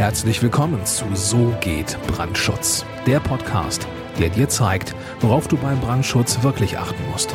Herzlich 0.00 0.42
willkommen 0.42 0.86
zu 0.86 1.04
So 1.12 1.52
geht 1.60 1.98
Brandschutz, 2.06 2.86
der 3.06 3.20
Podcast, 3.20 3.86
der 4.18 4.30
dir 4.30 4.48
zeigt, 4.48 4.94
worauf 5.20 5.46
du 5.46 5.58
beim 5.58 5.78
Brandschutz 5.78 6.42
wirklich 6.42 6.78
achten 6.78 7.02
musst. 7.12 7.34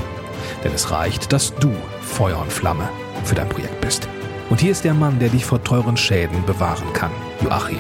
Denn 0.64 0.74
es 0.74 0.90
reicht, 0.90 1.32
dass 1.32 1.54
du 1.54 1.72
Feuer 2.02 2.40
und 2.40 2.52
Flamme 2.52 2.90
für 3.24 3.36
dein 3.36 3.50
Projekt 3.50 3.80
bist. 3.82 4.10
Und 4.50 4.62
hier 4.62 4.72
ist 4.72 4.84
der 4.84 4.96
Mann, 4.96 5.20
der 5.20 5.30
dich 5.30 5.46
vor 5.46 5.64
teuren 5.64 5.96
Schäden 5.96 6.44
bewahren 6.48 6.92
kann, 6.94 7.12
Joachim 7.44 7.78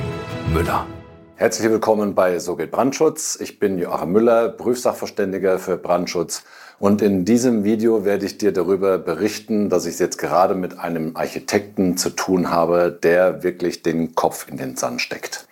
Müller. 0.53 0.85
Herzlich 1.33 1.67
willkommen 1.71 2.13
bei 2.13 2.37
So 2.37 2.55
geht 2.55 2.69
Brandschutz. 2.69 3.39
Ich 3.41 3.57
bin 3.57 3.79
Joachim 3.79 4.11
Müller, 4.11 4.49
Prüfsachverständiger 4.49 5.57
für 5.57 5.77
Brandschutz. 5.77 6.43
Und 6.85 7.01
in 7.01 7.25
diesem 7.25 7.63
Video 7.63 8.05
werde 8.05 8.27
ich 8.27 8.37
dir 8.37 8.51
darüber 8.51 8.99
berichten, 8.99 9.69
dass 9.69 9.87
ich 9.87 9.93
es 9.93 9.99
jetzt 9.99 10.19
gerade 10.19 10.53
mit 10.53 10.77
einem 10.77 11.15
Architekten 11.15 11.97
zu 11.97 12.11
tun 12.11 12.51
habe, 12.51 12.91
der 12.91 13.41
wirklich 13.41 13.81
den 13.81 14.13
Kopf 14.13 14.47
in 14.47 14.57
den 14.57 14.75
Sand 14.75 15.01
steckt. 15.01 15.47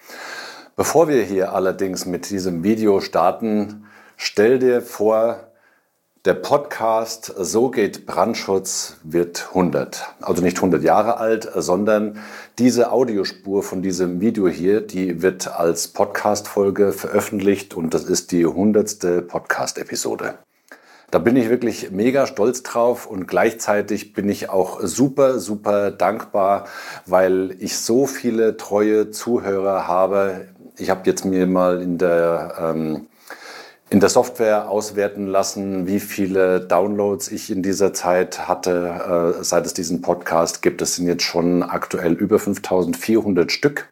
Bevor 0.76 1.08
wir 1.08 1.24
hier 1.24 1.52
allerdings 1.54 2.06
mit 2.06 2.30
diesem 2.30 2.64
Video 2.64 3.00
starten, 3.00 3.86
stell 4.16 4.60
dir 4.60 4.84
vor, 4.84 5.48
der 6.24 6.36
Podcast 6.36 7.34
So 7.36 7.72
geht 7.72 8.06
Brandschutz 8.06 8.98
wird 9.02 9.48
100. 9.50 10.10
Also 10.22 10.44
nicht 10.44 10.58
100 10.58 10.84
Jahre 10.84 11.18
alt, 11.18 11.50
sondern 11.56 12.20
diese 12.60 12.92
Audiospur 12.92 13.64
von 13.64 13.82
diesem 13.82 14.22
Video 14.22 14.48
hier, 14.48 14.82
die 14.82 15.24
wird 15.24 15.48
als 15.48 15.88
Podcast-Folge 15.88 16.92
veröffentlicht 16.92 17.74
und 17.74 17.96
das 17.96 18.04
ist 18.04 18.32
die 18.32 18.46
100. 18.46 19.28
Podcast-Episode. 19.28 20.36
Da 21.14 21.20
bin 21.20 21.36
ich 21.36 21.48
wirklich 21.48 21.92
mega 21.92 22.26
stolz 22.26 22.64
drauf 22.64 23.06
und 23.06 23.28
gleichzeitig 23.28 24.14
bin 24.14 24.28
ich 24.30 24.50
auch 24.50 24.82
super, 24.82 25.38
super 25.38 25.92
dankbar, 25.92 26.66
weil 27.06 27.56
ich 27.60 27.78
so 27.78 28.08
viele 28.08 28.58
treue 28.58 29.12
Zuhörer 29.12 29.88
habe. 29.88 30.48
Ich 30.76 30.90
habe 30.90 31.02
jetzt 31.06 31.24
mir 31.24 31.46
mal 31.46 31.84
in 31.84 32.00
der 32.00 32.56
ähm, 32.60 33.06
in 33.92 34.00
der 34.00 34.10
Software 34.10 34.72
auswerten 34.72 35.28
lassen, 35.28 35.86
wie 35.86 36.00
viele 36.00 36.62
Downloads 36.62 37.32
ich 37.32 37.52
in 37.52 37.62
dieser 37.62 37.94
Zeit 37.94 38.48
hatte. 38.48 39.36
Äh, 39.40 39.44
seit 39.44 39.68
es 39.68 39.76
diesen 39.76 40.02
Podcast 40.02 40.64
gibt, 40.64 40.82
es 40.82 40.96
sind 40.96 41.06
jetzt 41.06 41.22
schon 41.22 41.62
aktuell 41.62 42.14
über 42.14 42.40
5400 42.40 43.52
Stück. 43.52 43.88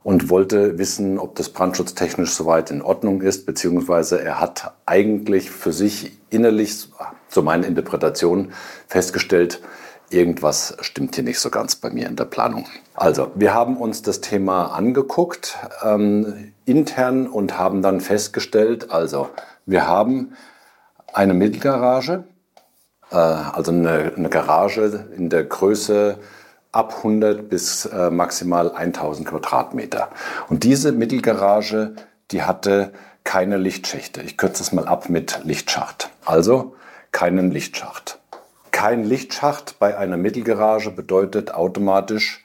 und 0.03 0.29
wollte 0.29 0.77
wissen, 0.77 1.19
ob 1.19 1.35
das 1.35 1.49
brandschutztechnisch 1.49 2.33
soweit 2.33 2.71
in 2.71 2.81
Ordnung 2.81 3.21
ist, 3.21 3.45
beziehungsweise 3.45 4.21
er 4.21 4.39
hat 4.39 4.73
eigentlich 4.85 5.51
für 5.51 5.73
sich 5.73 6.17
innerlich, 6.29 6.87
so 7.27 7.41
meine 7.41 7.65
Interpretation, 7.65 8.53
festgestellt, 8.87 9.61
irgendwas 10.09 10.75
stimmt 10.81 11.15
hier 11.15 11.23
nicht 11.23 11.39
so 11.39 11.49
ganz 11.49 11.75
bei 11.75 11.89
mir 11.89 12.07
in 12.07 12.15
der 12.15 12.25
Planung. 12.25 12.65
Also, 12.95 13.31
wir 13.35 13.53
haben 13.53 13.77
uns 13.77 14.01
das 14.01 14.21
Thema 14.21 14.67
angeguckt 14.73 15.57
ähm, 15.83 16.53
intern 16.65 17.27
und 17.27 17.57
haben 17.57 17.81
dann 17.81 18.01
festgestellt, 18.01 18.91
also 18.91 19.29
wir 19.65 19.87
haben 19.87 20.33
eine 21.13 21.33
Mittelgarage, 21.33 22.23
äh, 23.11 23.15
also 23.15 23.71
eine, 23.71 24.13
eine 24.15 24.29
Garage 24.29 25.07
in 25.15 25.29
der 25.29 25.43
Größe 25.43 26.17
ab 26.71 26.97
100 26.97 27.49
bis 27.49 27.85
äh, 27.85 28.09
maximal 28.09 28.71
1000 28.71 29.27
Quadratmeter. 29.27 30.09
Und 30.49 30.63
diese 30.63 30.91
Mittelgarage, 30.91 31.95
die 32.31 32.43
hatte 32.43 32.91
keine 33.23 33.57
Lichtschächte. 33.57 34.21
Ich 34.21 34.37
kürze 34.37 34.63
es 34.63 34.71
mal 34.71 34.87
ab 34.87 35.09
mit 35.09 35.41
Lichtschacht. 35.43 36.09
Also 36.25 36.75
keinen 37.11 37.51
Lichtschacht. 37.51 38.19
Kein 38.71 39.03
Lichtschacht 39.03 39.77
bei 39.79 39.97
einer 39.97 40.17
Mittelgarage 40.17 40.91
bedeutet 40.91 41.53
automatisch 41.53 42.43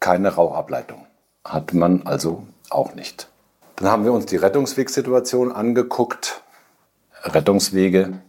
keine 0.00 0.34
Rauchableitung. 0.34 1.06
Hat 1.44 1.74
man 1.74 2.06
also 2.06 2.46
auch 2.70 2.94
nicht. 2.94 3.28
Dann 3.76 3.88
haben 3.88 4.04
wir 4.04 4.12
uns 4.12 4.26
die 4.26 4.36
Rettungswegsituation 4.36 5.50
angeguckt. 5.50 6.42
Rettungswege 7.22 8.20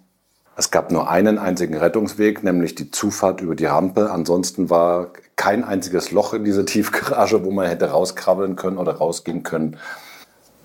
es 0.57 0.71
gab 0.71 0.91
nur 0.91 1.09
einen 1.09 1.37
einzigen 1.37 1.75
Rettungsweg, 1.75 2.43
nämlich 2.43 2.75
die 2.75 2.89
Zufahrt 2.89 3.41
über 3.41 3.55
die 3.55 3.65
Rampe. 3.65 4.11
Ansonsten 4.11 4.69
war 4.69 5.11
kein 5.35 5.63
einziges 5.63 6.11
Loch 6.11 6.33
in 6.33 6.45
dieser 6.45 6.65
Tiefgarage, 6.65 7.43
wo 7.43 7.51
man 7.51 7.67
hätte 7.67 7.89
rauskrabbeln 7.89 8.55
können 8.55 8.77
oder 8.77 8.95
rausgehen 8.95 9.43
können. 9.43 9.77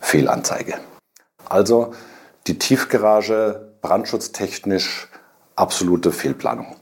Fehlanzeige. 0.01 0.75
Also 1.49 1.93
die 2.47 2.59
Tiefgarage 2.59 3.73
brandschutztechnisch 3.83 5.09
absolute 5.56 6.12
Fehlplanung. 6.12 6.77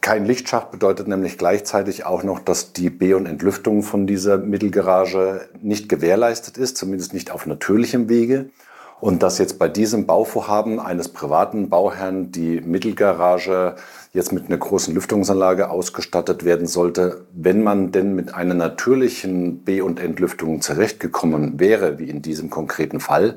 Kein 0.00 0.24
Lichtschacht 0.26 0.70
bedeutet 0.70 1.08
nämlich 1.08 1.38
gleichzeitig 1.38 2.04
auch 2.04 2.22
noch, 2.22 2.38
dass 2.38 2.72
die 2.72 2.90
B- 2.90 3.14
und 3.14 3.26
Entlüftung 3.26 3.82
von 3.82 4.06
dieser 4.06 4.38
Mittelgarage 4.38 5.48
nicht 5.60 5.88
gewährleistet 5.88 6.58
ist, 6.58 6.76
zumindest 6.76 7.12
nicht 7.12 7.32
auf 7.32 7.46
natürlichem 7.46 8.08
Wege. 8.08 8.50
Und 8.98 9.22
dass 9.22 9.38
jetzt 9.38 9.58
bei 9.58 9.68
diesem 9.68 10.06
Bauvorhaben 10.06 10.80
eines 10.80 11.10
privaten 11.10 11.68
Bauherrn 11.68 12.32
die 12.32 12.62
Mittelgarage 12.62 13.76
jetzt 14.12 14.32
mit 14.32 14.46
einer 14.46 14.56
großen 14.56 14.94
Lüftungsanlage 14.94 15.68
ausgestattet 15.68 16.44
werden 16.44 16.66
sollte, 16.66 17.26
wenn 17.32 17.62
man 17.62 17.92
denn 17.92 18.14
mit 18.14 18.34
einer 18.34 18.54
natürlichen 18.54 19.64
B- 19.64 19.82
und 19.82 20.00
Entlüftung 20.00 20.62
zurechtgekommen 20.62 21.60
wäre, 21.60 21.98
wie 21.98 22.08
in 22.08 22.22
diesem 22.22 22.48
konkreten 22.48 22.98
Fall, 22.98 23.36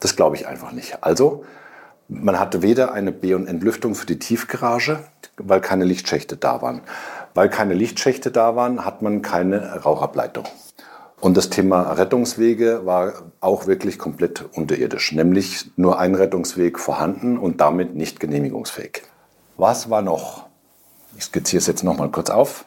das 0.00 0.16
glaube 0.16 0.34
ich 0.34 0.48
einfach 0.48 0.72
nicht. 0.72 1.04
Also, 1.04 1.44
man 2.08 2.40
hatte 2.40 2.62
weder 2.62 2.92
eine 2.92 3.12
B- 3.12 3.34
und 3.34 3.46
Entlüftung 3.46 3.94
für 3.94 4.06
die 4.06 4.18
Tiefgarage, 4.18 4.98
weil 5.36 5.60
keine 5.60 5.84
Lichtschächte 5.84 6.36
da 6.36 6.60
waren. 6.60 6.80
Weil 7.34 7.50
keine 7.50 7.74
Lichtschächte 7.74 8.32
da 8.32 8.56
waren, 8.56 8.84
hat 8.84 9.02
man 9.02 9.22
keine 9.22 9.82
Rauchableitung. 9.82 10.44
Und 11.20 11.36
das 11.36 11.50
Thema 11.50 11.92
Rettungswege 11.92 12.86
war 12.86 13.14
auch 13.40 13.66
wirklich 13.66 13.98
komplett 13.98 14.44
unterirdisch, 14.54 15.12
nämlich 15.12 15.70
nur 15.76 15.98
ein 15.98 16.14
Rettungsweg 16.14 16.78
vorhanden 16.78 17.38
und 17.38 17.60
damit 17.60 17.96
nicht 17.96 18.20
genehmigungsfähig. 18.20 19.02
Was 19.56 19.90
war 19.90 20.02
noch? 20.02 20.46
Ich 21.16 21.24
skizziere 21.24 21.58
es 21.58 21.66
jetzt 21.66 21.82
noch 21.82 21.96
mal 21.96 22.10
kurz 22.10 22.30
auf. 22.30 22.64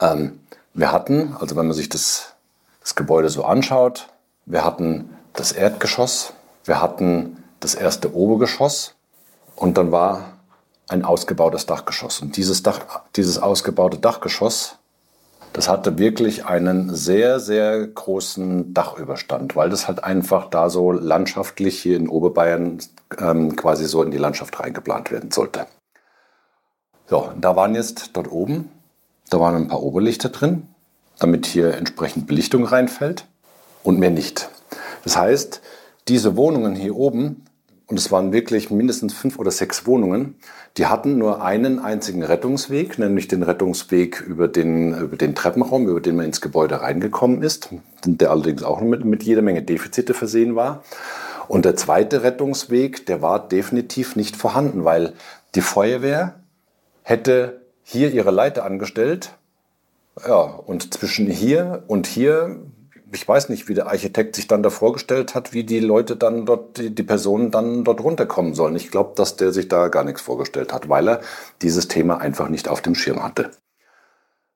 Ähm, 0.00 0.40
wir 0.74 0.90
hatten, 0.90 1.36
also 1.38 1.54
wenn 1.54 1.66
man 1.66 1.76
sich 1.76 1.88
das, 1.88 2.34
das 2.80 2.96
Gebäude 2.96 3.28
so 3.28 3.44
anschaut, 3.44 4.08
wir 4.46 4.64
hatten 4.64 5.16
das 5.34 5.52
Erdgeschoss, 5.52 6.32
wir 6.64 6.82
hatten 6.82 7.44
das 7.60 7.76
erste 7.76 8.14
Obergeschoss 8.14 8.96
und 9.54 9.78
dann 9.78 9.92
war 9.92 10.38
ein 10.88 11.04
ausgebautes 11.04 11.66
Dachgeschoss. 11.66 12.20
Und 12.20 12.36
dieses, 12.36 12.64
Dach, 12.64 12.80
dieses 13.14 13.38
ausgebaute 13.38 13.98
Dachgeschoss, 13.98 14.78
das 15.52 15.68
hatte 15.68 15.98
wirklich 15.98 16.46
einen 16.46 16.94
sehr, 16.94 17.38
sehr 17.38 17.86
großen 17.86 18.72
Dachüberstand, 18.72 19.54
weil 19.54 19.68
das 19.68 19.86
halt 19.86 20.02
einfach 20.02 20.48
da 20.48 20.70
so 20.70 20.92
landschaftlich 20.92 21.80
hier 21.80 21.96
in 21.96 22.08
Oberbayern 22.08 22.78
ähm, 23.18 23.56
quasi 23.56 23.84
so 23.84 24.02
in 24.02 24.10
die 24.10 24.18
Landschaft 24.18 24.58
reingeplant 24.58 25.10
werden 25.10 25.30
sollte. 25.30 25.66
So, 27.06 27.30
da 27.38 27.56
waren 27.56 27.74
jetzt 27.74 28.10
dort 28.14 28.30
oben, 28.32 28.70
da 29.28 29.38
waren 29.40 29.56
ein 29.56 29.68
paar 29.68 29.82
Oberlichter 29.82 30.30
drin, 30.30 30.68
damit 31.18 31.44
hier 31.44 31.74
entsprechend 31.74 32.26
Belichtung 32.26 32.64
reinfällt 32.64 33.26
und 33.82 33.98
mehr 33.98 34.10
nicht. 34.10 34.48
Das 35.04 35.16
heißt, 35.16 35.60
diese 36.08 36.36
Wohnungen 36.36 36.74
hier 36.74 36.96
oben, 36.96 37.44
und 37.92 37.98
es 37.98 38.10
waren 38.10 38.32
wirklich 38.32 38.70
mindestens 38.70 39.12
fünf 39.12 39.38
oder 39.38 39.50
sechs 39.50 39.86
Wohnungen, 39.86 40.36
die 40.78 40.86
hatten 40.86 41.18
nur 41.18 41.42
einen 41.42 41.78
einzigen 41.78 42.22
Rettungsweg, 42.22 42.98
nämlich 42.98 43.28
den 43.28 43.42
Rettungsweg 43.42 44.22
über 44.22 44.48
den, 44.48 44.98
über 44.98 45.18
den 45.18 45.34
Treppenraum, 45.34 45.86
über 45.86 46.00
den 46.00 46.16
man 46.16 46.24
ins 46.24 46.40
Gebäude 46.40 46.80
reingekommen 46.80 47.42
ist, 47.42 47.68
der 48.06 48.30
allerdings 48.30 48.62
auch 48.62 48.80
mit, 48.80 49.04
mit 49.04 49.24
jeder 49.24 49.42
Menge 49.42 49.60
Defizite 49.60 50.14
versehen 50.14 50.56
war. 50.56 50.84
Und 51.48 51.66
der 51.66 51.76
zweite 51.76 52.22
Rettungsweg, 52.22 53.04
der 53.04 53.20
war 53.20 53.46
definitiv 53.46 54.16
nicht 54.16 54.36
vorhanden, 54.36 54.86
weil 54.86 55.12
die 55.54 55.60
Feuerwehr 55.60 56.40
hätte 57.02 57.60
hier 57.82 58.10
ihre 58.10 58.30
Leiter 58.30 58.64
angestellt. 58.64 59.34
Ja, 60.26 60.40
und 60.40 60.94
zwischen 60.94 61.26
hier 61.26 61.84
und 61.88 62.06
hier 62.06 62.62
ich 63.12 63.26
weiß 63.26 63.48
nicht, 63.48 63.68
wie 63.68 63.74
der 63.74 63.88
Architekt 63.88 64.36
sich 64.36 64.48
dann 64.48 64.62
da 64.62 64.70
vorgestellt 64.70 65.34
hat, 65.34 65.52
wie 65.52 65.64
die 65.64 65.80
Leute 65.80 66.16
dann 66.16 66.46
dort, 66.46 66.78
die, 66.78 66.94
die 66.94 67.02
Personen 67.02 67.50
dann 67.50 67.84
dort 67.84 68.02
runterkommen 68.02 68.54
sollen. 68.54 68.76
Ich 68.76 68.90
glaube, 68.90 69.12
dass 69.16 69.36
der 69.36 69.52
sich 69.52 69.68
da 69.68 69.88
gar 69.88 70.04
nichts 70.04 70.22
vorgestellt 70.22 70.72
hat, 70.72 70.88
weil 70.88 71.08
er 71.08 71.20
dieses 71.60 71.88
Thema 71.88 72.18
einfach 72.18 72.48
nicht 72.48 72.68
auf 72.68 72.80
dem 72.80 72.94
Schirm 72.94 73.22
hatte. 73.22 73.50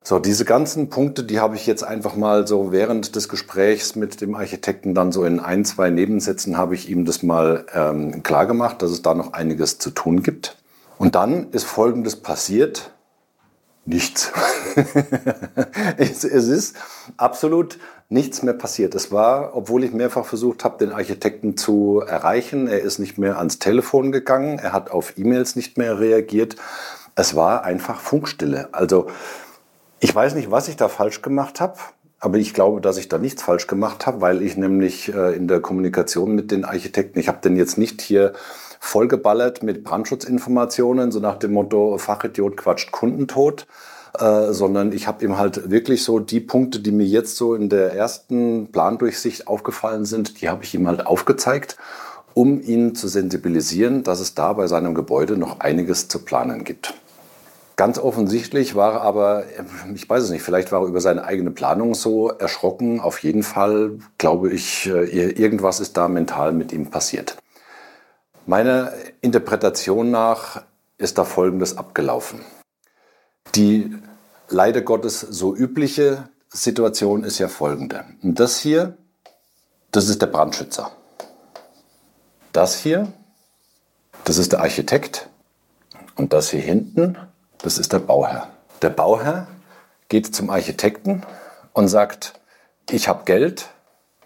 So, 0.02 0.20
diese 0.20 0.44
ganzen 0.44 0.88
Punkte, 0.88 1.24
die 1.24 1.40
habe 1.40 1.56
ich 1.56 1.66
jetzt 1.66 1.82
einfach 1.82 2.14
mal 2.14 2.46
so 2.46 2.70
während 2.70 3.16
des 3.16 3.28
Gesprächs 3.28 3.96
mit 3.96 4.20
dem 4.20 4.36
Architekten 4.36 4.94
dann 4.94 5.10
so 5.10 5.24
in 5.24 5.40
ein, 5.40 5.64
zwei 5.64 5.90
Nebensätzen 5.90 6.56
habe 6.56 6.76
ich 6.76 6.88
ihm 6.88 7.04
das 7.04 7.24
mal 7.24 7.66
ähm, 7.74 8.22
klar 8.22 8.46
dass 8.78 8.90
es 8.92 9.02
da 9.02 9.14
noch 9.14 9.32
einiges 9.32 9.78
zu 9.78 9.90
tun 9.90 10.22
gibt. 10.22 10.58
Und 10.96 11.16
dann 11.16 11.50
ist 11.50 11.64
Folgendes 11.64 12.14
passiert. 12.16 12.92
Nichts. 13.86 14.32
es, 15.96 16.24
es 16.24 16.48
ist 16.48 16.76
absolut 17.16 17.78
nichts 18.08 18.42
mehr 18.42 18.54
passiert. 18.54 18.96
Es 18.96 19.12
war, 19.12 19.56
obwohl 19.56 19.84
ich 19.84 19.92
mehrfach 19.92 20.24
versucht 20.24 20.64
habe, 20.64 20.78
den 20.78 20.92
Architekten 20.92 21.56
zu 21.56 22.02
erreichen, 22.06 22.66
er 22.66 22.80
ist 22.80 22.98
nicht 22.98 23.16
mehr 23.16 23.38
ans 23.38 23.60
Telefon 23.60 24.10
gegangen, 24.10 24.58
er 24.58 24.72
hat 24.72 24.90
auf 24.90 25.16
E-Mails 25.16 25.54
nicht 25.54 25.78
mehr 25.78 26.00
reagiert. 26.00 26.56
Es 27.14 27.36
war 27.36 27.64
einfach 27.64 28.00
Funkstille. 28.00 28.68
Also 28.72 29.06
ich 30.00 30.14
weiß 30.14 30.34
nicht, 30.34 30.50
was 30.50 30.66
ich 30.66 30.76
da 30.76 30.88
falsch 30.88 31.22
gemacht 31.22 31.60
habe, 31.60 31.78
aber 32.18 32.38
ich 32.38 32.54
glaube, 32.54 32.80
dass 32.80 32.98
ich 32.98 33.08
da 33.08 33.18
nichts 33.18 33.42
falsch 33.42 33.68
gemacht 33.68 34.06
habe, 34.06 34.20
weil 34.20 34.42
ich 34.42 34.56
nämlich 34.56 35.14
äh, 35.14 35.36
in 35.36 35.46
der 35.46 35.60
Kommunikation 35.60 36.34
mit 36.34 36.50
den 36.50 36.64
Architekten, 36.64 37.20
ich 37.20 37.28
habe 37.28 37.38
den 37.40 37.56
jetzt 37.56 37.78
nicht 37.78 38.02
hier 38.02 38.32
vollgeballert 38.80 39.62
mit 39.62 39.84
Brandschutzinformationen, 39.84 41.12
so 41.12 41.20
nach 41.20 41.36
dem 41.36 41.52
Motto 41.52 41.98
Fachidiot 41.98 42.56
quatscht 42.56 42.92
Kundentod, 42.92 43.66
äh, 44.18 44.52
sondern 44.52 44.92
ich 44.92 45.06
habe 45.06 45.24
ihm 45.24 45.38
halt 45.38 45.70
wirklich 45.70 46.02
so 46.02 46.18
die 46.18 46.40
Punkte, 46.40 46.80
die 46.80 46.92
mir 46.92 47.06
jetzt 47.06 47.36
so 47.36 47.54
in 47.54 47.68
der 47.68 47.92
ersten 47.92 48.68
Plandurchsicht 48.72 49.46
aufgefallen 49.46 50.04
sind, 50.04 50.40
die 50.40 50.48
habe 50.48 50.64
ich 50.64 50.74
ihm 50.74 50.88
halt 50.88 51.06
aufgezeigt, 51.06 51.76
um 52.34 52.60
ihn 52.60 52.94
zu 52.94 53.08
sensibilisieren, 53.08 54.02
dass 54.02 54.20
es 54.20 54.34
da 54.34 54.52
bei 54.52 54.66
seinem 54.66 54.94
Gebäude 54.94 55.36
noch 55.36 55.60
einiges 55.60 56.08
zu 56.08 56.18
planen 56.18 56.64
gibt. 56.64 56.94
Ganz 57.76 57.98
offensichtlich 57.98 58.74
war 58.74 58.94
er 58.94 59.00
aber, 59.02 59.44
ich 59.94 60.08
weiß 60.08 60.22
es 60.22 60.30
nicht, 60.30 60.42
vielleicht 60.42 60.72
war 60.72 60.80
er 60.80 60.86
über 60.86 61.02
seine 61.02 61.24
eigene 61.24 61.50
Planung 61.50 61.94
so 61.94 62.30
erschrocken. 62.30 63.00
Auf 63.00 63.22
jeden 63.22 63.42
Fall 63.42 63.98
glaube 64.16 64.50
ich, 64.50 64.86
äh, 64.86 65.30
irgendwas 65.30 65.78
ist 65.80 65.94
da 65.98 66.08
mental 66.08 66.52
mit 66.52 66.72
ihm 66.72 66.86
passiert. 66.86 67.36
Meiner 68.48 68.92
Interpretation 69.22 70.12
nach 70.12 70.62
ist 70.98 71.18
da 71.18 71.24
Folgendes 71.24 71.76
abgelaufen. 71.76 72.42
Die 73.56 73.92
leider 74.48 74.82
Gottes 74.82 75.20
so 75.20 75.56
übliche 75.56 76.28
Situation 76.48 77.24
ist 77.24 77.40
ja 77.40 77.48
folgende. 77.48 78.04
Und 78.22 78.38
das 78.38 78.58
hier, 78.58 78.96
das 79.90 80.08
ist 80.08 80.22
der 80.22 80.28
Brandschützer. 80.28 80.92
Das 82.52 82.78
hier, 82.78 83.12
das 84.22 84.38
ist 84.38 84.52
der 84.52 84.60
Architekt. 84.60 85.28
Und 86.14 86.32
das 86.32 86.50
hier 86.50 86.60
hinten, 86.60 87.18
das 87.58 87.78
ist 87.78 87.92
der 87.92 87.98
Bauherr. 87.98 88.48
Der 88.80 88.90
Bauherr 88.90 89.48
geht 90.08 90.32
zum 90.32 90.50
Architekten 90.50 91.24
und 91.72 91.88
sagt, 91.88 92.34
ich 92.90 93.08
habe 93.08 93.24
Geld 93.24 93.70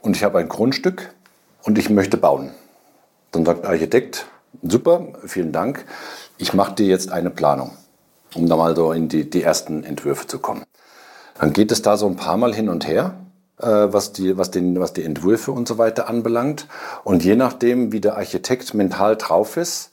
und 0.03 0.15
ich 0.15 0.25
habe 0.25 0.41
ein 0.41 0.51
Grundstück 0.51 1.15
und 1.63 1.79
ich 1.79 1.89
möchte 1.89 2.19
bauen. 2.19 2.53
Dann 3.33 3.45
sagt 3.45 3.65
der 3.65 3.71
Architekt, 3.71 4.27
super, 4.63 5.09
vielen 5.27 5.53
Dank, 5.53 5.85
ich 6.39 6.55
mache 6.55 6.75
dir 6.75 6.87
jetzt 6.87 7.13
eine 7.13 7.31
Planung 7.31 7.73
um 8.35 8.49
da 8.49 8.57
mal 8.57 8.77
so 8.77 8.93
in 8.93 9.09
die, 9.09 9.29
die 9.29 9.43
ersten 9.43 9.85
Entwürfe 9.85 10.27
zu 10.27 10.39
kommen. 10.39 10.65
Dann 11.39 11.53
geht 11.53 11.73
es 11.73 11.83
da 11.83 11.97
so 11.97 12.07
ein 12.07 12.17
paar 12.17 12.37
Mal 12.37 12.55
hin 12.55 12.69
und 12.69 12.87
her, 12.87 13.15
äh, 13.59 13.67
was, 13.67 14.13
die, 14.13 14.37
was, 14.37 14.51
den, 14.51 14.79
was 14.79 14.93
die 14.93 15.05
Entwürfe 15.05 15.53
und 15.53 15.67
so 15.67 15.79
weiter 15.79 16.09
anbelangt. 16.09 16.67
Und 17.05 17.25
je 17.25 17.37
nachdem, 17.37 17.93
wie 17.93 18.01
der 18.01 18.17
Architekt 18.17 18.75
mental 18.75 19.17
drauf 19.17 19.57
ist, 19.57 19.91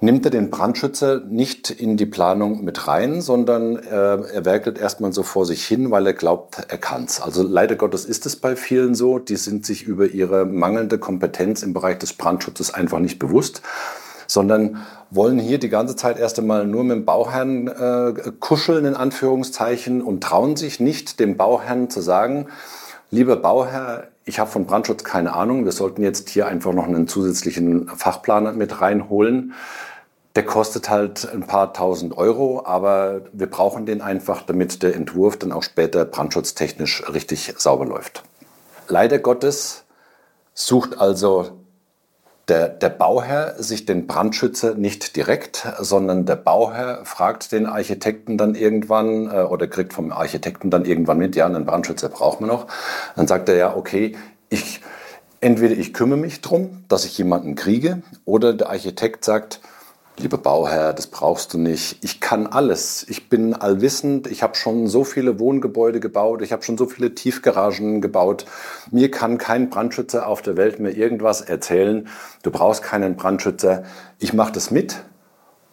nimmt 0.00 0.24
er 0.24 0.30
den 0.30 0.50
Brandschützer 0.50 1.20
nicht 1.28 1.70
in 1.70 1.96
die 1.96 2.06
Planung 2.06 2.64
mit 2.64 2.88
rein, 2.88 3.20
sondern 3.20 3.76
äh, 3.76 3.90
er 3.90 4.44
werkelt 4.44 4.78
erstmal 4.78 5.12
so 5.12 5.22
vor 5.22 5.44
sich 5.46 5.66
hin, 5.66 5.90
weil 5.90 6.06
er 6.06 6.14
glaubt, 6.14 6.58
er 6.68 6.78
kann's. 6.78 7.20
Also 7.20 7.42
leider 7.42 7.76
Gottes 7.76 8.04
ist 8.04 8.26
es 8.26 8.36
bei 8.36 8.56
vielen 8.56 8.94
so, 8.94 9.18
die 9.18 9.36
sind 9.36 9.66
sich 9.66 9.82
über 9.82 10.06
ihre 10.06 10.46
mangelnde 10.46 10.98
Kompetenz 10.98 11.62
im 11.62 11.74
Bereich 11.74 11.98
des 11.98 12.14
Brandschutzes 12.14 12.72
einfach 12.72 12.98
nicht 12.98 13.18
bewusst 13.18 13.62
sondern 14.30 14.86
wollen 15.10 15.40
hier 15.40 15.58
die 15.58 15.68
ganze 15.68 15.96
Zeit 15.96 16.16
erst 16.16 16.38
einmal 16.38 16.64
nur 16.64 16.84
mit 16.84 16.98
dem 16.98 17.04
Bauherrn 17.04 17.66
äh, 17.66 18.30
kuscheln, 18.38 18.84
in 18.84 18.94
Anführungszeichen, 18.94 20.02
und 20.02 20.22
trauen 20.22 20.54
sich 20.54 20.78
nicht, 20.78 21.18
dem 21.18 21.36
Bauherrn 21.36 21.90
zu 21.90 22.00
sagen, 22.00 22.46
lieber 23.10 23.34
Bauherr, 23.36 24.04
ich 24.24 24.38
habe 24.38 24.50
von 24.50 24.66
Brandschutz 24.66 25.04
keine 25.04 25.34
Ahnung, 25.34 25.64
wir 25.64 25.72
sollten 25.72 26.02
jetzt 26.02 26.28
hier 26.28 26.46
einfach 26.46 26.72
noch 26.72 26.86
einen 26.86 27.08
zusätzlichen 27.08 27.88
Fachplaner 27.88 28.52
mit 28.52 28.80
reinholen. 28.80 29.54
Der 30.36 30.44
kostet 30.44 30.88
halt 30.88 31.28
ein 31.32 31.42
paar 31.42 31.72
tausend 31.72 32.16
Euro, 32.16 32.64
aber 32.64 33.22
wir 33.32 33.48
brauchen 33.48 33.86
den 33.86 34.00
einfach, 34.00 34.42
damit 34.42 34.82
der 34.82 34.94
Entwurf 34.94 35.36
dann 35.36 35.50
auch 35.50 35.64
später 35.64 36.04
brandschutztechnisch 36.04 37.02
richtig 37.12 37.52
sauber 37.58 37.86
läuft. 37.86 38.22
Leider 38.86 39.18
Gottes 39.18 39.84
sucht 40.54 40.98
also 40.98 41.59
der, 42.48 42.68
der 42.68 42.88
Bauherr 42.88 43.62
sich 43.62 43.86
den 43.86 44.06
Brandschützer 44.06 44.74
nicht 44.74 45.14
direkt, 45.16 45.66
sondern 45.78 46.26
der 46.26 46.36
Bauherr 46.36 47.04
fragt 47.04 47.52
den 47.52 47.66
Architekten 47.66 48.38
dann 48.38 48.54
irgendwann 48.54 49.30
äh, 49.30 49.42
oder 49.42 49.66
kriegt 49.66 49.92
vom 49.92 50.10
Architekten 50.12 50.70
dann 50.70 50.84
irgendwann 50.84 51.18
mit, 51.18 51.36
ja, 51.36 51.46
einen 51.46 51.64
Brandschützer 51.64 52.08
brauchen 52.08 52.46
wir 52.46 52.52
noch. 52.52 52.66
Dann 53.16 53.26
sagt 53.26 53.48
er 53.48 53.56
ja, 53.56 53.76
okay, 53.76 54.16
ich, 54.48 54.80
entweder 55.40 55.76
ich 55.76 55.94
kümmere 55.94 56.18
mich 56.18 56.40
drum, 56.40 56.84
dass 56.88 57.04
ich 57.04 57.16
jemanden 57.16 57.54
kriege, 57.54 58.02
oder 58.24 58.52
der 58.52 58.70
Architekt 58.70 59.24
sagt, 59.24 59.60
lieber 60.16 60.38
Bauherr, 60.38 60.92
das 60.92 61.06
brauchst 61.06 61.54
du 61.54 61.58
nicht. 61.58 61.98
Ich 62.02 62.20
kann 62.20 62.46
alles. 62.46 63.06
Ich 63.08 63.28
bin 63.28 63.54
allwissend. 63.54 64.26
Ich 64.26 64.42
habe 64.42 64.54
schon 64.54 64.86
so 64.86 65.04
viele 65.04 65.38
Wohngebäude 65.38 66.00
gebaut. 66.00 66.42
Ich 66.42 66.52
habe 66.52 66.62
schon 66.62 66.76
so 66.76 66.86
viele 66.86 67.14
Tiefgaragen 67.14 68.00
gebaut. 68.00 68.46
Mir 68.90 69.10
kann 69.10 69.38
kein 69.38 69.70
Brandschützer 69.70 70.26
auf 70.26 70.42
der 70.42 70.56
Welt 70.56 70.80
mehr 70.80 70.96
irgendwas 70.96 71.40
erzählen. 71.40 72.08
Du 72.42 72.50
brauchst 72.50 72.82
keinen 72.82 73.16
Brandschützer. 73.16 73.84
Ich 74.18 74.32
mache 74.32 74.52
das 74.52 74.70
mit. 74.70 75.02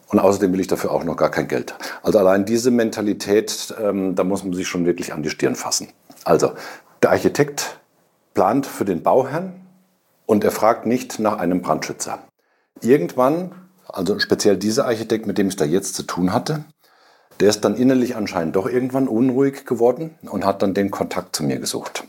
Und 0.10 0.20
außerdem 0.20 0.54
will 0.54 0.62
ich 0.62 0.68
dafür 0.68 0.92
auch 0.92 1.04
noch 1.04 1.18
gar 1.18 1.30
kein 1.30 1.48
Geld. 1.48 1.76
Also 2.02 2.20
allein 2.20 2.46
diese 2.46 2.72
Mentalität, 2.72 3.76
ähm, 3.82 4.16
da 4.16 4.24
muss 4.24 4.44
man 4.44 4.54
sich 4.54 4.68
schon 4.68 4.86
wirklich 4.86 5.14
an 5.14 5.22
die 5.22 5.30
Stirn 5.30 5.56
fassen. 5.56 5.90
Also 6.24 6.54
der 7.02 7.12
Architekt 7.12 7.80
plant 8.34 8.66
für 8.66 8.86
den 8.86 9.04
Bauherrn 9.04 9.54
und 10.26 10.44
er 10.44 10.52
fragt 10.52 10.86
nicht 10.86 11.20
nach 11.20 11.40
einem 11.40 11.62
Brandschützer. 11.62 12.20
Irgendwann 12.82 13.52
also 13.90 14.20
speziell 14.20 14.58
dieser 14.58 14.86
Architekt, 14.86 15.28
mit 15.28 15.38
dem 15.38 15.48
ich 15.48 15.56
da 15.56 15.66
jetzt 15.66 15.96
zu 15.96 16.04
tun 16.04 16.34
hatte, 16.34 16.66
der 17.40 17.50
ist 17.50 17.62
dann 17.62 17.76
innerlich 17.76 18.16
anscheinend 18.16 18.56
doch 18.56 18.68
irgendwann 18.68 19.08
unruhig 19.08 19.66
geworden 19.66 20.16
und 20.24 20.46
hat 20.46 20.62
dann 20.62 20.74
den 20.74 20.92
Kontakt 20.92 21.36
zu 21.36 21.44
mir 21.44 21.60
gesucht 21.60 22.06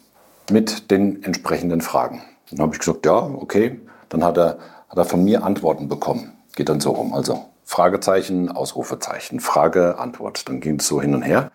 mit 0.50 0.90
den 0.90 1.23
entsprechenden 1.23 1.80
Fragen. 1.80 2.23
Dann 2.50 2.61
habe 2.61 2.75
ich 2.75 2.78
gesagt, 2.78 3.04
ja, 3.04 3.18
okay. 3.18 3.80
Dann 4.08 4.25
hat 4.25 4.38
er, 4.38 4.58
hat 4.88 4.97
er 4.97 5.04
von 5.04 5.23
mir 5.23 5.44
Antworten 5.44 5.88
bekommen. 5.88 6.32
Geht 6.56 6.70
dann 6.70 6.80
so 6.80 6.92
rum. 6.92 7.12
Also 7.12 7.44
Fragezeichen, 7.64 8.50
Ausrufezeichen, 8.50 9.40
Frage, 9.40 9.99
Antwort. 9.99 10.49
Dann 10.49 10.61
ging 10.61 10.78
es 10.80 10.87
so 10.87 11.02
hin 11.02 11.14
und 11.14 11.23
her. 11.23 11.50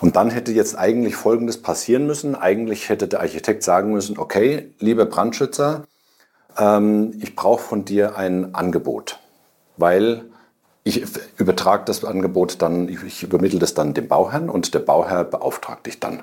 Und 0.00 0.14
dann 0.14 0.30
hätte 0.30 0.52
jetzt 0.52 0.78
eigentlich 0.78 1.16
Folgendes 1.16 1.60
passieren 1.60 2.06
müssen. 2.06 2.36
Eigentlich 2.36 2.88
hätte 2.88 3.08
der 3.08 3.20
Architekt 3.20 3.64
sagen 3.64 3.92
müssen, 3.92 4.16
okay, 4.16 4.72
lieber 4.78 5.06
Brandschützer, 5.06 5.86
ähm, 6.56 7.14
ich 7.20 7.34
brauche 7.34 7.62
von 7.62 7.84
dir 7.84 8.16
ein 8.16 8.54
Angebot, 8.54 9.18
weil 9.78 10.24
ich 10.84 11.02
übertrage 11.38 11.84
das 11.86 12.04
Angebot 12.04 12.60
dann, 12.62 12.88
ich 12.88 13.22
übermittle 13.22 13.58
das 13.58 13.74
dann 13.74 13.94
dem 13.94 14.08
Bauherrn 14.08 14.50
und 14.50 14.74
der 14.74 14.80
Bauherr 14.80 15.24
beauftragt 15.24 15.86
dich 15.86 16.00
dann. 16.00 16.22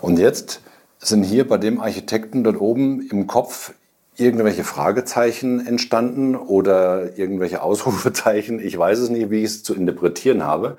Und 0.00 0.18
jetzt 0.18 0.60
sind 0.98 1.22
hier 1.22 1.46
bei 1.46 1.58
dem 1.58 1.80
Architekten 1.80 2.44
dort 2.44 2.60
oben 2.60 3.06
im 3.10 3.26
Kopf 3.26 3.72
irgendwelche 4.16 4.64
Fragezeichen 4.64 5.66
entstanden 5.66 6.36
oder 6.36 7.18
irgendwelche 7.18 7.62
Ausrufezeichen. 7.62 8.60
Ich 8.60 8.78
weiß 8.78 8.98
es 8.98 9.10
nicht, 9.10 9.30
wie 9.30 9.38
ich 9.38 9.46
es 9.46 9.62
zu 9.62 9.74
interpretieren 9.74 10.44
habe. 10.44 10.78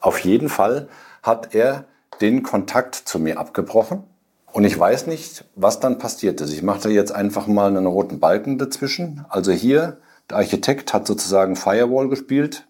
Auf 0.00 0.18
jeden 0.20 0.48
Fall 0.48 0.88
hat 1.22 1.54
er 1.54 1.84
den 2.20 2.42
Kontakt 2.42 2.94
zu 2.94 3.18
mir 3.18 3.38
abgebrochen. 3.38 4.04
Und 4.52 4.64
ich 4.64 4.78
weiß 4.78 5.06
nicht, 5.06 5.44
was 5.54 5.78
dann 5.78 5.98
passiert 5.98 6.40
ist. 6.40 6.52
Ich 6.52 6.62
mache 6.62 6.80
da 6.84 6.88
jetzt 6.88 7.12
einfach 7.12 7.46
mal 7.46 7.68
einen 7.68 7.86
roten 7.86 8.18
Balken 8.18 8.58
dazwischen. 8.58 9.24
Also 9.28 9.52
hier, 9.52 9.98
der 10.30 10.38
Architekt 10.38 10.94
hat 10.94 11.06
sozusagen 11.06 11.56
Firewall 11.56 12.08
gespielt 12.08 12.66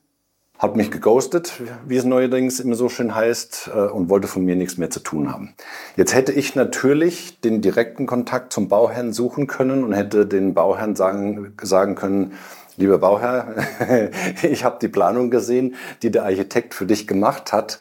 hat 0.60 0.76
mich 0.76 0.90
geghostet, 0.90 1.54
wie 1.86 1.96
es 1.96 2.04
neuerdings 2.04 2.60
immer 2.60 2.74
so 2.74 2.90
schön 2.90 3.14
heißt, 3.14 3.70
äh, 3.74 3.78
und 3.78 4.10
wollte 4.10 4.28
von 4.28 4.44
mir 4.44 4.56
nichts 4.56 4.76
mehr 4.76 4.90
zu 4.90 5.00
tun 5.00 5.32
haben. 5.32 5.54
Jetzt 5.96 6.14
hätte 6.14 6.32
ich 6.32 6.54
natürlich 6.54 7.40
den 7.40 7.62
direkten 7.62 8.04
Kontakt 8.04 8.52
zum 8.52 8.68
Bauherrn 8.68 9.14
suchen 9.14 9.46
können 9.46 9.82
und 9.84 9.94
hätte 9.94 10.26
den 10.26 10.52
Bauherrn 10.52 10.96
sagen, 10.96 11.54
sagen 11.62 11.94
können, 11.94 12.34
lieber 12.76 12.98
Bauherr, 12.98 13.54
ich 14.42 14.62
habe 14.62 14.76
die 14.82 14.88
Planung 14.88 15.30
gesehen, 15.30 15.76
die 16.02 16.10
der 16.10 16.24
Architekt 16.24 16.74
für 16.74 16.84
dich 16.84 17.08
gemacht 17.08 17.54
hat. 17.54 17.80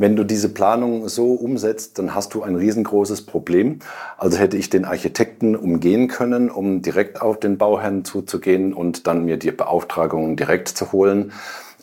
Wenn 0.00 0.16
du 0.16 0.24
diese 0.24 0.48
Planung 0.48 1.10
so 1.10 1.32
umsetzt, 1.34 1.98
dann 1.98 2.14
hast 2.14 2.32
du 2.32 2.42
ein 2.42 2.56
riesengroßes 2.56 3.26
Problem. 3.26 3.80
Also 4.16 4.38
hätte 4.38 4.56
ich 4.56 4.70
den 4.70 4.86
Architekten 4.86 5.54
umgehen 5.54 6.08
können, 6.08 6.48
um 6.50 6.80
direkt 6.80 7.20
auf 7.20 7.38
den 7.38 7.58
Bauherrn 7.58 8.06
zuzugehen 8.06 8.72
und 8.72 9.06
dann 9.06 9.26
mir 9.26 9.36
die 9.36 9.50
Beauftragungen 9.50 10.36
direkt 10.36 10.68
zu 10.68 10.92
holen. 10.92 11.32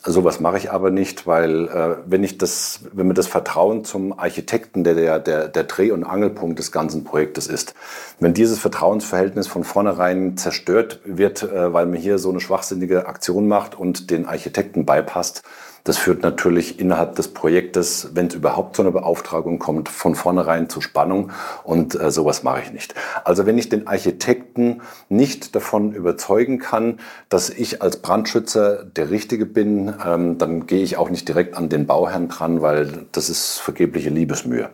Sowas 0.02 0.40
mache 0.40 0.56
ich 0.56 0.72
aber 0.72 0.90
nicht, 0.90 1.28
weil 1.28 1.68
äh, 1.68 1.96
wenn 2.06 2.24
ich 2.24 2.38
das, 2.38 2.80
wenn 2.92 3.06
mir 3.06 3.14
das 3.14 3.28
Vertrauen 3.28 3.84
zum 3.84 4.18
Architekten, 4.18 4.82
der 4.82 4.94
der, 4.94 5.20
der 5.20 5.46
der 5.46 5.64
Dreh- 5.64 5.92
und 5.92 6.02
Angelpunkt 6.02 6.58
des 6.58 6.72
ganzen 6.72 7.04
Projektes 7.04 7.46
ist, 7.46 7.74
wenn 8.18 8.34
dieses 8.34 8.58
Vertrauensverhältnis 8.58 9.46
von 9.46 9.62
vornherein 9.62 10.36
zerstört 10.36 10.98
wird, 11.04 11.44
äh, 11.44 11.72
weil 11.72 11.86
man 11.86 11.96
hier 11.98 12.18
so 12.18 12.30
eine 12.30 12.40
schwachsinnige 12.40 13.06
Aktion 13.06 13.46
macht 13.46 13.78
und 13.78 14.10
den 14.10 14.26
Architekten 14.26 14.84
beipasst, 14.84 15.44
das 15.84 15.98
führt 15.98 16.22
natürlich 16.22 16.80
innerhalb 16.80 17.16
des 17.16 17.28
Projektes, 17.28 18.10
wenn 18.12 18.26
es 18.26 18.34
überhaupt 18.34 18.76
zu 18.76 18.82
einer 18.82 18.90
Beauftragung 18.90 19.58
kommt, 19.58 19.88
von 19.88 20.14
vornherein 20.14 20.68
zu 20.68 20.80
Spannung 20.80 21.32
und 21.64 21.98
äh, 21.98 22.10
sowas 22.10 22.42
mache 22.42 22.62
ich 22.62 22.72
nicht. 22.72 22.94
Also 23.24 23.46
wenn 23.46 23.58
ich 23.58 23.68
den 23.68 23.86
Architekten 23.86 24.82
nicht 25.08 25.54
davon 25.54 25.92
überzeugen 25.92 26.58
kann, 26.58 27.00
dass 27.28 27.50
ich 27.50 27.82
als 27.82 27.98
Brandschützer 27.98 28.84
der 28.84 29.10
Richtige 29.10 29.46
bin, 29.46 29.94
ähm, 30.04 30.38
dann 30.38 30.66
gehe 30.66 30.82
ich 30.82 30.96
auch 30.96 31.10
nicht 31.10 31.28
direkt 31.28 31.56
an 31.56 31.68
den 31.68 31.86
Bauherrn 31.86 32.28
dran, 32.28 32.60
weil 32.62 33.06
das 33.12 33.30
ist 33.30 33.58
vergebliche 33.58 34.10
Liebesmühe. 34.10 34.70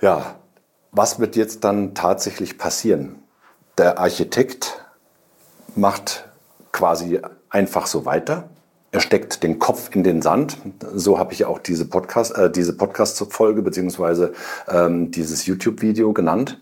Ja, 0.00 0.34
was 0.92 1.20
wird 1.20 1.36
jetzt 1.36 1.62
dann 1.64 1.94
tatsächlich 1.94 2.58
passieren? 2.58 3.22
Der 3.78 3.98
Architekt 3.98 4.84
macht 5.76 6.28
quasi 6.72 7.20
einfach 7.48 7.86
so 7.86 8.04
weiter 8.04 8.48
er 8.92 9.00
steckt 9.00 9.42
den 9.42 9.58
Kopf 9.58 9.94
in 9.94 10.02
den 10.02 10.20
Sand. 10.20 10.58
So 10.94 11.18
habe 11.18 11.32
ich 11.32 11.44
auch 11.44 11.58
diese 11.58 11.84
Podcast, 11.84 12.36
äh, 12.36 12.50
diese 12.50 12.76
Podcast-Folge 12.76 13.62
beziehungsweise 13.62 14.32
ähm, 14.68 15.10
dieses 15.10 15.46
YouTube-Video 15.46 16.12
genannt. 16.12 16.60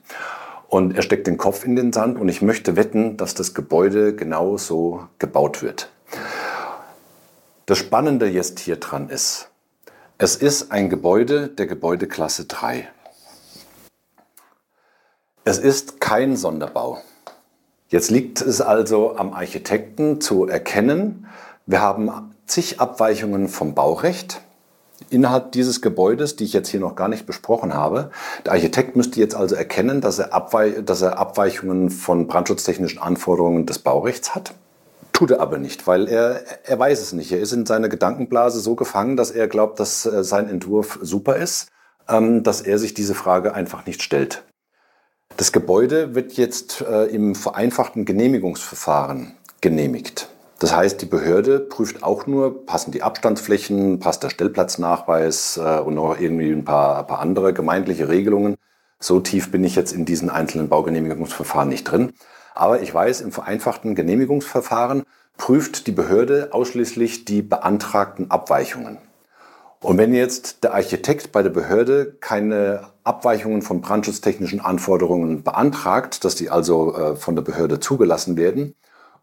Und 0.69 0.95
er 0.95 1.03
steckt 1.03 1.27
den 1.27 1.39
Kopf 1.39 1.65
in 1.65 1.77
den 1.77 1.93
Sand 1.93 2.19
und 2.19 2.29
ich 2.29 2.43
möchte 2.43 2.77
wetten, 2.77 3.17
dass 3.17 3.35
das 3.35 3.55
Gebäude 3.55 4.15
genau 4.15 4.59
so 4.59 5.09
gebaut 5.19 5.63
wird. 5.63 5.91
Das 7.65 7.79
Spannende 7.79 8.27
jetzt 8.27 8.59
hier 8.61 8.77
dran 8.77 9.09
ist, 9.09 9.49
es 10.19 10.37
ist 10.37 10.71
ein 10.73 10.91
Gebäude 10.91 11.49
der 11.49 11.67
Gebäudeklasse 11.67 12.45
3. 12.45 12.89
Es 15.45 15.59
ist 15.59 16.01
kein 16.01 16.37
Sonderbau. 16.37 17.01
Jetzt 17.89 18.11
liegt 18.11 18.43
es 18.43 18.61
also 18.61 19.17
am 19.17 19.33
Architekten 19.33 20.21
zu 20.21 20.47
erkennen, 20.47 21.27
wir 21.69 21.83
haben 21.83 22.11
zig 22.47 22.81
Abweichungen 22.81 23.47
vom 23.47 23.75
Baurecht 23.75 24.41
innerhalb 25.11 25.53
dieses 25.53 25.83
Gebäudes, 25.83 26.35
die 26.35 26.45
ich 26.45 26.55
jetzt 26.55 26.71
hier 26.71 26.81
noch 26.81 26.97
gar 26.97 27.09
nicht 27.09 27.27
besprochen 27.27 27.75
habe. 27.75 28.11
Der 28.47 28.55
Architekt 28.55 28.97
müsste 28.97 29.21
jetzt 29.21 29.35
also 29.35 29.55
erkennen, 29.55 30.01
dass 30.01 30.19
er, 30.19 30.33
Abweich 30.33 30.83
dass 30.85 31.03
er 31.03 31.19
Abweichungen 31.19 31.91
von 31.91 32.27
brandschutztechnischen 32.27 32.99
Anforderungen 32.99 33.67
des 33.67 33.81
Baurechts 33.81 34.35
hat. 34.35 34.55
Tut 35.13 35.31
er 35.31 35.41
aber 35.41 35.59
nicht, 35.59 35.87
weil 35.87 36.09
er, 36.09 36.43
er 36.65 36.79
weiß 36.79 37.03
es 37.03 37.13
nicht. 37.13 37.33
Er 37.33 37.41
ist 37.41 37.53
in 37.53 37.67
seiner 37.67 37.91
Gedankenblase 37.91 38.61
so 38.61 38.75
gefangen, 38.75 39.19
dass 39.19 39.31
er 39.31 39.47
glaubt, 39.47 39.79
dass 39.79 40.07
äh, 40.07 40.25
sein 40.25 40.49
Entwurf 40.49 40.99
super 41.03 41.37
ist, 41.37 41.69
ähm, 42.09 42.45
dass 42.45 42.63
er 42.63 42.79
sich 42.79 42.95
diese 42.95 43.15
Frage 43.15 43.53
einfach 43.53 43.85
nicht 43.85 44.03
stellt. 44.03 44.43
Das 45.37 45.53
Gebäude 45.53 46.15
wird 46.15 46.33
jetzt 46.33 46.81
äh, 46.81 47.05
im 47.05 47.35
vereinfachten 47.35 48.07
Genehmigungsverfahren 48.07 49.35
genehmigt. 49.61 50.31
Das 50.59 50.75
heißt, 50.75 51.01
die 51.01 51.07
Behörde 51.07 51.61
prüft 51.61 52.03
auch 52.03 52.27
nur, 52.27 52.67
passen 52.67 52.91
die 52.91 53.03
Abstandsflächen, 53.03 54.01
passt 54.01 54.25
der 54.25 54.31
Stellplatznachweis 54.31 55.57
äh, 55.57 55.79
und 55.79 55.95
noch 55.95 56.19
irgendwie 56.19 56.51
ein 56.51 56.65
paar, 56.65 56.99
ein 56.99 57.07
paar 57.07 57.21
andere 57.21 57.53
gemeindliche 57.53 58.09
Regelungen. 58.09 58.57
So 58.99 59.21
tief 59.21 59.53
bin 59.53 59.63
ich 59.63 59.77
jetzt 59.77 59.93
in 59.93 60.05
diesen 60.05 60.31
einzelnen 60.31 60.69
Baugenehmigungsverfahren 60.69 61.69
nicht 61.69 61.85
drin. 61.85 62.13
Aber 62.57 62.83
ich 62.83 62.93
weiß, 62.93 63.21
im 63.21 63.31
vereinfachten 63.31 63.95
Genehmigungsverfahren 63.95 65.05
prüft 65.37 65.87
die 65.87 65.93
Behörde 65.93 66.49
ausschließlich 66.51 67.25
die 67.25 67.43
beantragten 67.43 68.33
Abweichungen. 68.33 68.99
Und 69.81 69.97
wenn 69.97 70.13
jetzt 70.13 70.65
der 70.65 70.75
Architekt 70.75 71.31
bei 71.31 71.45
der 71.45 71.51
Behörde 71.51 72.17
keine 72.19 72.89
Abweichungen 73.05 73.63
von 73.63 73.81
brandschutztechnischen 73.81 74.61
Anforderungen 74.61 75.45
beantragt, 75.45 76.25
dass 76.25 76.35
die 76.35 76.51
also 76.51 76.97
äh, 76.97 77.15
von 77.15 77.37
der 77.37 77.43
Behörde 77.43 77.79
zugelassen 77.79 78.37
werden, 78.37 78.75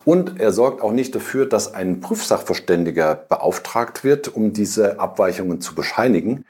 und 0.05 0.39
er 0.39 0.53
sorgt 0.53 0.81
auch 0.81 0.91
nicht 0.91 1.15
dafür, 1.15 1.47
dass 1.47 1.73
ein 1.73 1.99
Prüfsachverständiger 1.99 3.15
beauftragt 3.15 4.03
wird, 4.03 4.33
um 4.33 4.53
diese 4.53 4.99
Abweichungen 4.99 5.61
zu 5.61 5.73
bescheinigen. 5.73 6.45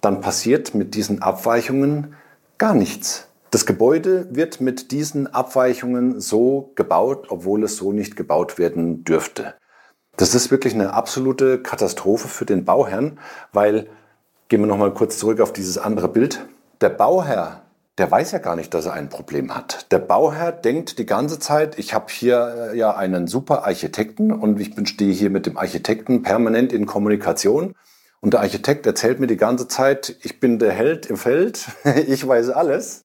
Dann 0.00 0.20
passiert 0.20 0.74
mit 0.74 0.94
diesen 0.94 1.22
Abweichungen 1.22 2.16
gar 2.58 2.74
nichts. 2.74 3.28
Das 3.52 3.64
Gebäude 3.64 4.26
wird 4.30 4.60
mit 4.60 4.90
diesen 4.90 5.32
Abweichungen 5.32 6.20
so 6.20 6.72
gebaut, 6.74 7.26
obwohl 7.30 7.62
es 7.62 7.76
so 7.76 7.92
nicht 7.92 8.16
gebaut 8.16 8.58
werden 8.58 9.04
dürfte. 9.04 9.54
Das 10.16 10.34
ist 10.34 10.50
wirklich 10.50 10.74
eine 10.74 10.92
absolute 10.92 11.62
Katastrophe 11.62 12.26
für 12.26 12.44
den 12.44 12.64
Bauherrn, 12.64 13.18
weil, 13.52 13.86
gehen 14.48 14.60
wir 14.60 14.66
nochmal 14.66 14.92
kurz 14.92 15.18
zurück 15.18 15.40
auf 15.40 15.52
dieses 15.52 15.78
andere 15.78 16.08
Bild, 16.08 16.46
der 16.80 16.88
Bauherr 16.88 17.62
der 17.98 18.10
weiß 18.10 18.32
ja 18.32 18.38
gar 18.38 18.56
nicht, 18.56 18.74
dass 18.74 18.86
er 18.86 18.92
ein 18.92 19.08
Problem 19.08 19.54
hat. 19.54 19.90
Der 19.90 19.98
Bauherr 19.98 20.52
denkt 20.52 20.98
die 20.98 21.06
ganze 21.06 21.38
Zeit, 21.38 21.78
ich 21.78 21.94
habe 21.94 22.06
hier 22.10 22.70
äh, 22.72 22.78
ja 22.78 22.94
einen 22.94 23.26
super 23.26 23.64
Architekten 23.64 24.32
und 24.32 24.60
ich 24.60 24.74
bin, 24.74 24.86
stehe 24.86 25.12
hier 25.12 25.30
mit 25.30 25.46
dem 25.46 25.56
Architekten 25.56 26.22
permanent 26.22 26.72
in 26.72 26.86
Kommunikation. 26.86 27.74
Und 28.20 28.34
der 28.34 28.40
Architekt 28.40 28.86
erzählt 28.86 29.20
mir 29.20 29.26
die 29.26 29.36
ganze 29.36 29.68
Zeit, 29.68 30.16
ich 30.22 30.40
bin 30.40 30.58
der 30.58 30.72
Held 30.72 31.06
im 31.06 31.16
Feld, 31.16 31.66
ich 32.06 32.26
weiß 32.26 32.50
alles. 32.50 33.04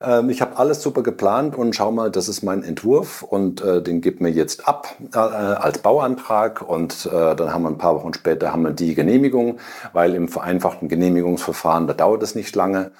Ähm, 0.00 0.28
ich 0.28 0.40
habe 0.40 0.56
alles 0.56 0.82
super 0.82 1.04
geplant 1.04 1.54
und 1.54 1.76
schau 1.76 1.92
mal, 1.92 2.10
das 2.10 2.28
ist 2.28 2.42
mein 2.42 2.64
Entwurf 2.64 3.22
und 3.22 3.60
äh, 3.60 3.80
den 3.80 4.00
gibt 4.00 4.20
mir 4.20 4.30
jetzt 4.30 4.66
ab 4.66 4.88
äh, 5.14 5.18
als 5.18 5.78
Bauantrag 5.78 6.62
und 6.62 7.06
äh, 7.06 7.36
dann 7.36 7.54
haben 7.54 7.62
wir 7.62 7.68
ein 7.68 7.78
paar 7.78 7.94
Wochen 7.94 8.12
später 8.12 8.52
haben 8.52 8.62
wir 8.62 8.72
die 8.72 8.96
Genehmigung, 8.96 9.58
weil 9.92 10.16
im 10.16 10.26
vereinfachten 10.26 10.88
Genehmigungsverfahren, 10.88 11.86
da 11.86 11.94
dauert 11.94 12.24
es 12.24 12.34
nicht 12.34 12.56
lange 12.56 12.90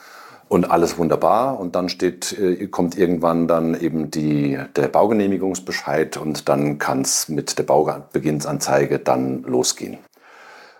und 0.52 0.71
alles 0.71 0.99
wunderbar. 0.99 1.59
Und 1.59 1.75
dann 1.75 1.88
steht, 1.88 2.38
äh, 2.38 2.66
kommt 2.66 2.99
irgendwann 2.99 3.49
dann 3.49 3.75
eben 3.75 4.11
die, 4.11 4.59
der 4.76 4.88
Baugenehmigungsbescheid 4.88 6.18
und 6.18 6.47
dann 6.47 6.78
kann 6.78 7.00
es 7.00 7.30
mit 7.30 7.59
der 7.59 7.62
Baubeginnsanzeige 7.62 8.99
dann 8.99 9.44
losgehen. 9.44 9.97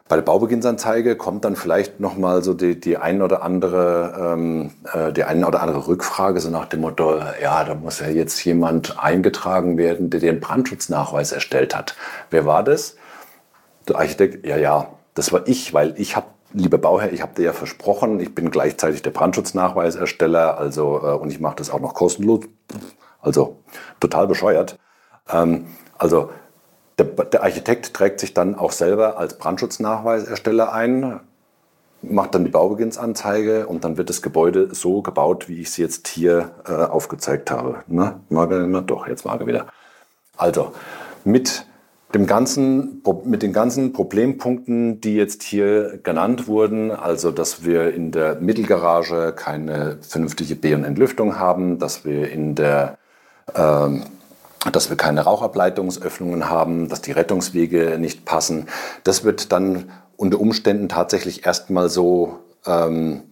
Bei 0.09 0.17
der 0.17 0.25
Baubeginnsanzeige 0.25 1.17
kommt 1.17 1.47
dann 1.47 1.57
vielleicht 1.57 2.01
nochmal 2.01 2.45
so 2.45 2.53
die, 2.53 2.79
die 2.79 2.99
ein 2.99 3.23
oder 3.23 3.43
andere, 3.43 4.35
ähm, 4.35 4.73
äh, 4.93 5.11
die 5.11 5.25
eine 5.25 5.47
oder 5.47 5.63
andere 5.63 5.89
Rückfrage, 5.89 6.39
so 6.41 6.51
nach 6.51 6.67
dem 6.67 6.83
Motto, 6.83 7.19
ja, 7.41 7.65
da 7.65 7.75
muss 7.75 7.99
ja 8.01 8.09
jetzt 8.09 8.45
jemand 8.45 9.03
eingetragen 9.03 9.79
werden, 9.79 10.11
der 10.11 10.21
den 10.21 10.41
Brandschutznachweis 10.41 11.33
erstellt 11.33 11.75
hat. 11.75 11.97
Wer 12.29 12.45
war 12.45 12.63
das? 12.63 12.97
Der 13.89 13.97
Architekt, 13.97 14.45
ja, 14.45 14.59
ja, 14.59 14.91
das 15.15 15.33
war 15.33 15.49
ich, 15.49 15.73
weil 15.73 15.95
ich 15.97 16.15
habe 16.15 16.27
lieber 16.53 16.79
Bauherr, 16.79 17.13
ich 17.13 17.23
habe 17.23 17.35
dir 17.35 17.45
ja 17.45 17.53
versprochen, 17.53 18.21
ich 18.21 18.35
bin 18.35 18.51
gleichzeitig 18.51 19.03
der 19.03 19.11
Brandschutznachweisersteller, 19.11 20.59
also 20.59 20.99
äh, 20.99 21.15
und 21.17 21.31
ich 21.31 21.41
mache 21.41 21.57
das 21.57 21.71
auch 21.71 21.81
noch 21.81 21.95
kostenlos, 21.95 22.45
also 23.21 23.59
total 24.01 24.27
bescheuert. 24.27 24.79
Ähm, 25.31 25.67
also 25.99 26.31
der, 26.99 27.07
der, 27.07 27.43
Architekt 27.43 27.95
trägt 27.95 28.21
sich 28.21 28.35
dann 28.35 28.55
auch 28.55 28.73
selber 28.73 29.19
als 29.19 29.39
Brandschutznachweisersteller 29.39 30.73
ein. 30.73 31.21
macht 32.03 32.35
dann 32.35 32.45
die 32.45 32.51
Baubeginnsanzeige 32.51 33.67
und 33.67 33.85
dann 33.85 33.97
wird 33.97 34.11
das 34.11 34.23
Gebäude 34.23 34.75
so 34.75 35.03
gebaut, 35.03 35.49
wie 35.49 35.61
ich 35.61 35.69
es 35.69 35.77
jetzt 35.77 36.09
hier 36.09 36.51
äh, 36.67 36.73
aufgezeigt 36.73 37.51
habe. 37.51 37.85
Ne? 37.87 38.21
Mag 38.29 38.51
er 38.51 38.65
immer? 38.65 38.83
Doch, 38.83 39.07
jetzt 39.07 39.25
mag 39.25 39.41
er 39.41 39.47
wieder. 39.47 39.67
Also, 40.37 40.73
mit 41.25 41.67
dem 42.15 42.27
ganzen, 42.27 43.03
mit 43.25 43.43
den 43.43 43.53
ganzen 43.53 43.93
Problempunkten, 43.93 45.01
die 45.01 45.15
jetzt 45.15 45.43
hier 45.43 45.99
genannt 46.03 46.47
wurden, 46.47 46.91
also 46.91 47.31
dass 47.31 47.65
wir 47.65 47.95
in 47.95 48.11
der 48.13 48.37
Mittelgarage 48.37 49.33
keine 49.35 49.99
vernünftige 50.03 50.55
B- 50.55 50.75
und 50.75 50.85
Entlüftung 50.85 51.39
haben, 51.39 51.79
dass 51.79 52.05
wir 52.05 52.31
in 52.31 52.55
der 52.55 52.99
ähm, 53.55 54.05
dass 54.71 54.91
wir 54.91 54.97
keine 54.97 55.23
Rauchableitungsöffnungen 55.23 56.49
haben, 56.49 56.89
dass 56.89 57.03
die 57.03 57.11
Rettungswege 57.11 57.99
nicht 57.99 58.25
passen. 58.25 58.69
Das 59.03 59.25
wird 59.25 59.51
dann 59.51 59.91
unter 60.17 60.41
Umständen 60.41 60.89
tatsächlich 60.89 61.45
erstmal 61.45 61.89
so, 61.89 62.39
ähm, 62.65 63.23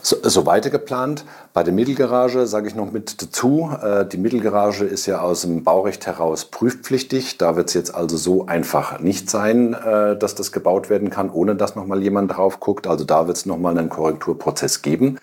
so, 0.00 0.16
so 0.22 0.46
weiter 0.46 0.70
geplant. 0.70 1.24
Bei 1.52 1.62
der 1.64 1.72
Mittelgarage 1.72 2.46
sage 2.46 2.68
ich 2.68 2.74
noch 2.74 2.92
mit 2.92 3.20
dazu, 3.20 3.70
äh, 3.82 4.06
die 4.06 4.16
Mittelgarage 4.16 4.84
ist 4.84 5.06
ja 5.06 5.20
aus 5.20 5.42
dem 5.42 5.64
Baurecht 5.64 6.06
heraus 6.06 6.44
prüfpflichtig. 6.44 7.38
Da 7.38 7.56
wird 7.56 7.68
es 7.68 7.74
jetzt 7.74 7.94
also 7.94 8.16
so 8.16 8.46
einfach 8.46 9.00
nicht 9.00 9.28
sein, 9.28 9.74
äh, 9.74 10.16
dass 10.16 10.34
das 10.36 10.52
gebaut 10.52 10.88
werden 10.88 11.10
kann, 11.10 11.30
ohne 11.30 11.56
dass 11.56 11.74
nochmal 11.74 12.02
jemand 12.02 12.36
drauf 12.36 12.60
guckt. 12.60 12.86
Also 12.86 13.04
da 13.04 13.26
wird 13.26 13.36
es 13.36 13.46
nochmal 13.46 13.76
einen 13.76 13.88
Korrekturprozess 13.88 14.82
geben. 14.82 15.18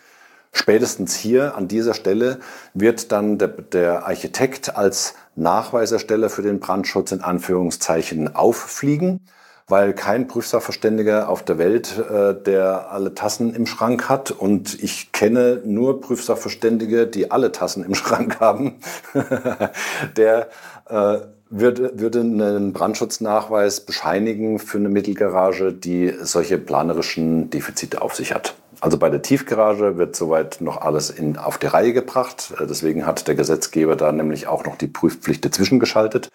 Spätestens 0.51 1.15
hier 1.15 1.55
an 1.55 1.67
dieser 1.67 1.93
Stelle 1.93 2.39
wird 2.73 3.11
dann 3.11 3.37
der, 3.37 3.49
der 3.49 4.05
Architekt 4.05 4.75
als 4.75 5.15
Nachweiserstelle 5.35 6.29
für 6.29 6.41
den 6.41 6.59
Brandschutz 6.59 7.11
in 7.11 7.21
Anführungszeichen 7.21 8.35
auffliegen 8.35 9.21
weil 9.67 9.93
kein 9.93 10.27
Prüfsachverständiger 10.27 11.27
auf 11.27 11.43
der 11.43 11.57
Welt, 11.57 11.97
äh, 11.97 12.35
der 12.35 12.91
alle 12.91 13.15
Tassen 13.15 13.55
im 13.55 13.65
Schrank 13.65 14.09
hat 14.09 14.31
und 14.31 14.81
ich 14.83 15.11
kenne 15.11 15.61
nur 15.65 16.01
Prüfsachverständige, 16.01 17.07
die 17.07 17.31
alle 17.31 17.51
Tassen 17.51 17.83
im 17.83 17.95
Schrank 17.95 18.39
haben, 18.39 18.75
der 20.17 20.49
äh, 20.87 21.17
würde, 21.49 21.99
würde 21.99 22.19
einen 22.19 22.73
Brandschutznachweis 22.73 23.81
bescheinigen 23.81 24.59
für 24.59 24.77
eine 24.77 24.89
Mittelgarage, 24.89 25.73
die 25.73 26.13
solche 26.21 26.57
planerischen 26.57 27.49
Defizite 27.49 28.01
auf 28.01 28.15
sich 28.15 28.33
hat. 28.33 28.55
Also 28.81 28.97
bei 28.97 29.09
der 29.09 29.21
Tiefgarage 29.21 29.97
wird 29.97 30.15
soweit 30.15 30.59
noch 30.59 30.81
alles 30.81 31.09
in, 31.09 31.37
auf 31.37 31.57
die 31.57 31.67
Reihe 31.67 31.93
gebracht. 31.93 32.53
Äh, 32.59 32.67
deswegen 32.67 33.07
hat 33.07 33.27
der 33.27 33.33
Gesetzgeber 33.33 33.95
da 33.95 34.11
nämlich 34.11 34.45
auch 34.45 34.63
noch 34.63 34.75
die 34.75 34.87
Prüfpflicht 34.87 35.43
dazwischen 35.43 35.79
geschaltet, 35.79 36.29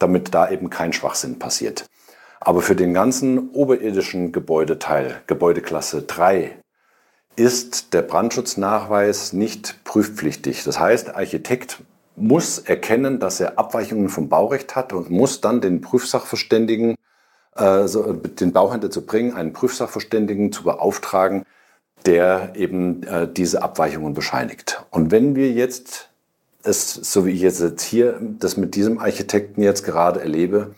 damit 0.00 0.34
da 0.34 0.50
eben 0.50 0.68
kein 0.68 0.92
Schwachsinn 0.92 1.38
passiert. 1.38 1.86
Aber 2.44 2.60
für 2.60 2.74
den 2.74 2.92
ganzen 2.92 3.50
oberirdischen 3.50 4.32
Gebäudeteil, 4.32 5.20
Gebäudeklasse 5.28 6.02
3, 6.02 6.56
ist 7.36 7.94
der 7.94 8.02
Brandschutznachweis 8.02 9.32
nicht 9.32 9.84
prüfpflichtig. 9.84 10.64
Das 10.64 10.80
heißt, 10.80 11.06
der 11.08 11.16
Architekt 11.16 11.82
muss 12.16 12.58
erkennen, 12.58 13.20
dass 13.20 13.38
er 13.38 13.58
Abweichungen 13.60 14.08
vom 14.08 14.28
Baurecht 14.28 14.74
hat 14.74 14.92
und 14.92 15.08
muss 15.08 15.40
dann 15.40 15.60
den 15.60 15.80
Prüfsachverständigen, 15.80 16.96
äh, 17.54 17.84
den 18.40 18.52
Bauhändler 18.52 18.90
zu 18.90 19.06
bringen, 19.06 19.34
einen 19.34 19.52
Prüfsachverständigen 19.52 20.50
zu 20.50 20.64
beauftragen, 20.64 21.44
der 22.06 22.54
eben 22.56 23.04
äh, 23.04 23.28
diese 23.32 23.62
Abweichungen 23.62 24.14
bescheinigt. 24.14 24.84
Und 24.90 25.12
wenn 25.12 25.36
wir 25.36 25.52
jetzt 25.52 26.10
es, 26.64 26.94
so 26.94 27.24
wie 27.24 27.30
ich 27.30 27.40
jetzt 27.40 27.80
hier 27.80 28.18
das 28.20 28.56
mit 28.56 28.74
diesem 28.74 28.98
Architekten 28.98 29.62
jetzt 29.62 29.84
gerade 29.84 30.20
erlebe, 30.20 30.74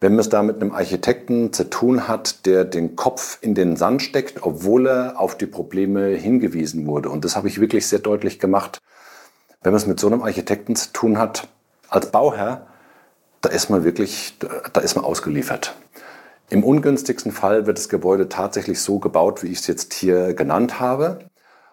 wenn 0.00 0.12
man 0.12 0.20
es 0.20 0.28
da 0.28 0.42
mit 0.42 0.60
einem 0.60 0.72
Architekten 0.72 1.52
zu 1.52 1.70
tun 1.70 2.06
hat, 2.06 2.44
der 2.46 2.64
den 2.64 2.96
Kopf 2.96 3.38
in 3.40 3.54
den 3.54 3.76
Sand 3.76 4.02
steckt, 4.02 4.42
obwohl 4.42 4.86
er 4.86 5.20
auf 5.20 5.36
die 5.36 5.46
Probleme 5.46 6.08
hingewiesen 6.08 6.86
wurde. 6.86 7.08
Und 7.08 7.24
das 7.24 7.36
habe 7.36 7.48
ich 7.48 7.60
wirklich 7.60 7.86
sehr 7.86 8.00
deutlich 8.00 8.38
gemacht. 8.38 8.80
Wenn 9.62 9.72
man 9.72 9.80
es 9.80 9.86
mit 9.86 9.98
so 9.98 10.06
einem 10.06 10.22
Architekten 10.22 10.76
zu 10.76 10.92
tun 10.92 11.18
hat, 11.18 11.48
als 11.88 12.10
Bauherr, 12.10 12.66
da 13.40 13.48
ist 13.48 13.70
man 13.70 13.84
wirklich, 13.84 14.38
da 14.72 14.80
ist 14.80 14.96
man 14.96 15.04
ausgeliefert. 15.04 15.74
Im 16.48 16.62
ungünstigsten 16.62 17.32
Fall 17.32 17.66
wird 17.66 17.78
das 17.78 17.88
Gebäude 17.88 18.28
tatsächlich 18.28 18.80
so 18.80 18.98
gebaut, 18.98 19.42
wie 19.42 19.48
ich 19.48 19.60
es 19.60 19.66
jetzt 19.66 19.94
hier 19.94 20.34
genannt 20.34 20.78
habe. 20.78 21.20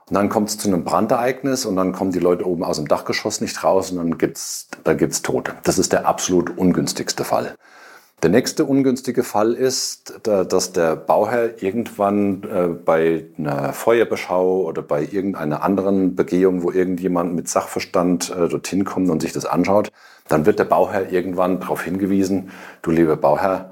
Und 0.10 0.16
dann 0.16 0.30
kommt 0.30 0.50
es 0.50 0.58
zu 0.58 0.68
einem 0.68 0.84
Brandereignis 0.84 1.66
und 1.66 1.76
dann 1.76 1.94
kommen 1.94 2.12
die 2.12 2.20
Leute 2.20 2.48
oben 2.48 2.64
aus 2.64 2.78
dem 2.78 2.88
Dachgeschoss 2.88 3.42
nicht 3.42 3.64
raus 3.64 3.92
und 3.92 3.98
dann 3.98 4.18
gibt's, 4.18 4.68
da 4.84 4.94
gibt's 4.94 5.22
Tote. 5.22 5.54
Das 5.64 5.78
ist 5.78 5.94
der 5.94 6.08
absolut 6.08 6.58
ungünstigste 6.58 7.24
Fall. 7.24 7.56
Der 8.24 8.30
nächste 8.30 8.64
ungünstige 8.64 9.22
Fall 9.22 9.52
ist, 9.52 10.22
dass 10.24 10.72
der 10.72 10.96
Bauherr 10.96 11.62
irgendwann 11.62 12.44
äh, 12.44 12.68
bei 12.70 13.26
einer 13.38 13.74
Feuerbeschau 13.74 14.62
oder 14.62 14.82
bei 14.82 15.04
irgendeiner 15.04 15.62
anderen 15.62 16.16
Begehung, 16.16 16.64
wo 16.64 16.72
irgendjemand 16.72 17.36
mit 17.36 17.50
Sachverstand 17.50 18.30
äh, 18.30 18.48
dorthin 18.48 18.86
kommt 18.86 19.10
und 19.10 19.22
sich 19.22 19.34
das 19.34 19.46
anschaut, 19.46 19.92
dann 20.30 20.46
wird 20.46 20.58
der 20.58 20.64
Bauherr 20.64 21.12
irgendwann 21.12 21.60
darauf 21.60 21.84
hingewiesen, 21.84 22.52
du 22.82 22.92
lieber 22.92 23.18
Bauherr, 23.18 23.72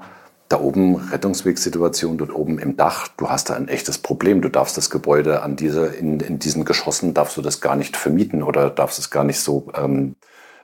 da 0.50 0.60
oben 0.60 0.96
Rettungswegsituation, 0.96 2.18
dort 2.18 2.34
oben 2.34 2.58
im 2.58 2.76
Dach, 2.76 3.08
du 3.16 3.30
hast 3.30 3.48
da 3.48 3.54
ein 3.54 3.68
echtes 3.68 3.96
Problem. 3.96 4.42
Du 4.42 4.50
darfst 4.50 4.76
das 4.76 4.90
Gebäude 4.90 5.40
an 5.40 5.56
diese, 5.56 5.86
in, 5.86 6.20
in 6.20 6.38
diesen 6.38 6.66
Geschossen, 6.66 7.14
darfst 7.14 7.38
du 7.38 7.40
das 7.40 7.62
gar 7.62 7.74
nicht 7.74 7.96
vermieten 7.96 8.42
oder 8.42 8.68
darfst 8.68 8.98
es 8.98 9.10
gar 9.10 9.24
nicht 9.24 9.40
so 9.40 9.68
ähm, 9.74 10.14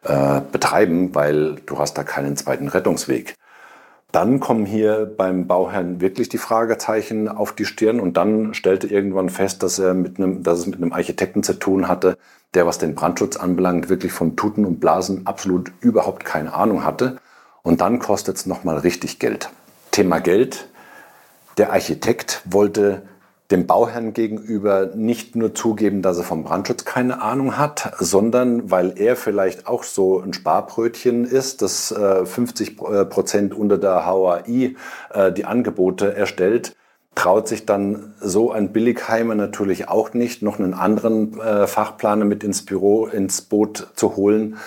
äh, 0.03 0.43
betreiben, 0.53 1.15
weil 1.15 1.55
du 1.65 1.79
hast 1.79 1.95
da 1.95 2.05
keinen 2.05 2.37
zweiten 2.37 2.69
Rettungsweg. 2.69 3.35
Dann 4.11 4.41
kommen 4.41 4.65
hier 4.65 5.05
beim 5.05 5.47
Bauherrn 5.47 6.01
wirklich 6.01 6.31
die 6.31 6.39
Fragezeichen 6.39 7.29
auf 7.29 7.53
die 7.53 7.67
Stirn 7.67 8.01
und 8.01 8.17
dann 8.17 8.55
stellte 8.55 8.87
irgendwann 8.87 9.29
fest, 9.29 9.63
dass 9.63 9.79
er 9.79 9.93
mit 9.93 10.19
einem, 10.19 10.43
dass 10.43 10.61
es 10.61 10.67
mit 10.67 10.77
einem 10.77 10.95
Architekten 10.95 11.43
zu 11.43 11.53
tun 11.53 11.89
hatte, 11.89 12.17
der, 12.55 12.67
was 12.67 12.79
den 12.79 12.95
Brandschutz 12.95 13.37
anbelangt, 13.37 13.91
wirklich 13.91 14.13
von 14.13 14.35
Tuten 14.35 14.65
und 14.65 14.81
Blasen 14.81 15.27
absolut 15.27 15.73
überhaupt 15.81 16.25
keine 16.25 16.55
Ahnung 16.55 16.85
hatte. 16.85 17.19
Und 17.63 17.83
dann 17.83 17.99
kostet 17.99 18.37
es 18.37 18.47
nochmal 18.47 18.79
richtig 18.79 19.19
Geld. 19.19 19.51
Thema 19.91 20.21
Geld. 20.21 20.69
Der 21.59 21.73
Architekt 21.73 22.41
wollte 22.47 23.03
dem 23.51 23.67
Bauherrn 23.67 24.13
gegenüber 24.13 24.91
nicht 24.95 25.35
nur 25.35 25.55
zugeben, 25.55 26.03
dass 26.03 26.19
er 26.19 26.25
vom 26.25 26.45
Brandschutz 26.45 26.85
keine 26.85 27.23
Ahnung 27.23 27.57
hat, 27.57 27.95
sondern 27.99 28.71
weil 28.71 28.99
er 28.99 29.17
vielleicht 29.17 29.67
auch 29.67 29.85
so 29.85 30.21
ein 30.21 30.35
Sparbrötchen 30.35 31.25
ist, 31.25 31.63
das 31.63 31.95
50 31.95 32.81
äh, 32.83 33.05
Prozent 33.07 33.55
unter 33.55 33.79
der 33.79 34.05
HAI 34.05 34.75
äh, 35.13 35.33
die 35.33 35.47
Angebote 35.47 36.15
erstellt, 36.15 36.77
traut 37.15 37.49
sich 37.49 37.65
dann 37.65 38.15
so 38.21 38.53
ein 38.53 38.73
Billigheimer 38.73 39.35
natürlich 39.35 39.89
auch 39.89 40.13
nicht, 40.13 40.43
noch 40.43 40.59
einen 40.59 40.75
anderen 40.75 41.41
äh, 41.41 41.67
Fachplaner 41.67 42.27
mit 42.27 42.45
ins 42.45 42.65
Büro, 42.65 43.07
ins 43.07 43.43
Boot 43.43 43.89
zu 43.95 44.15
holen, 44.17 44.59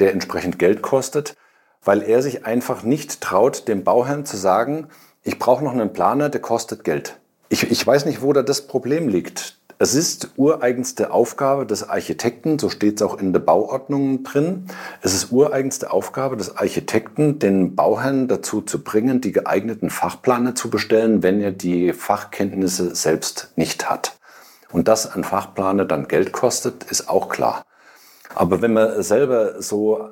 der 0.00 0.12
entsprechend 0.12 0.58
Geld 0.58 0.80
kostet, 0.80 1.36
weil 1.84 2.02
er 2.02 2.22
sich 2.22 2.46
einfach 2.46 2.82
nicht 2.82 3.20
traut, 3.20 3.68
dem 3.68 3.84
Bauherrn 3.84 4.24
zu 4.24 4.38
sagen, 4.38 4.88
ich 5.22 5.38
brauche 5.38 5.62
noch 5.62 5.72
einen 5.72 5.92
Planer, 5.92 6.30
der 6.30 6.40
kostet 6.40 6.84
Geld. 6.84 7.20
Ich, 7.52 7.68
ich 7.68 7.84
weiß 7.84 8.06
nicht, 8.06 8.22
wo 8.22 8.32
da 8.32 8.42
das 8.42 8.68
Problem 8.68 9.08
liegt. 9.08 9.58
Es 9.80 9.96
ist 9.96 10.30
ureigenste 10.36 11.10
Aufgabe 11.10 11.66
des 11.66 11.88
Architekten, 11.88 12.60
so 12.60 12.68
steht 12.68 13.00
es 13.00 13.02
auch 13.02 13.18
in 13.18 13.32
der 13.32 13.40
Bauordnung 13.40 14.22
drin. 14.22 14.66
Es 15.02 15.14
ist 15.14 15.32
ureigenste 15.32 15.90
Aufgabe 15.90 16.36
des 16.36 16.56
Architekten, 16.56 17.40
den 17.40 17.74
Bauherrn 17.74 18.28
dazu 18.28 18.60
zu 18.60 18.84
bringen, 18.84 19.20
die 19.20 19.32
geeigneten 19.32 19.90
Fachplaner 19.90 20.54
zu 20.54 20.70
bestellen, 20.70 21.24
wenn 21.24 21.40
er 21.40 21.50
die 21.50 21.92
Fachkenntnisse 21.92 22.94
selbst 22.94 23.52
nicht 23.56 23.90
hat. 23.90 24.16
Und 24.70 24.86
dass 24.86 25.10
ein 25.10 25.24
Fachplaner 25.24 25.86
dann 25.86 26.06
Geld 26.06 26.30
kostet, 26.30 26.84
ist 26.84 27.08
auch 27.08 27.28
klar. 27.28 27.64
Aber 28.36 28.62
wenn 28.62 28.74
man 28.74 29.02
selber 29.02 29.60
so 29.60 30.10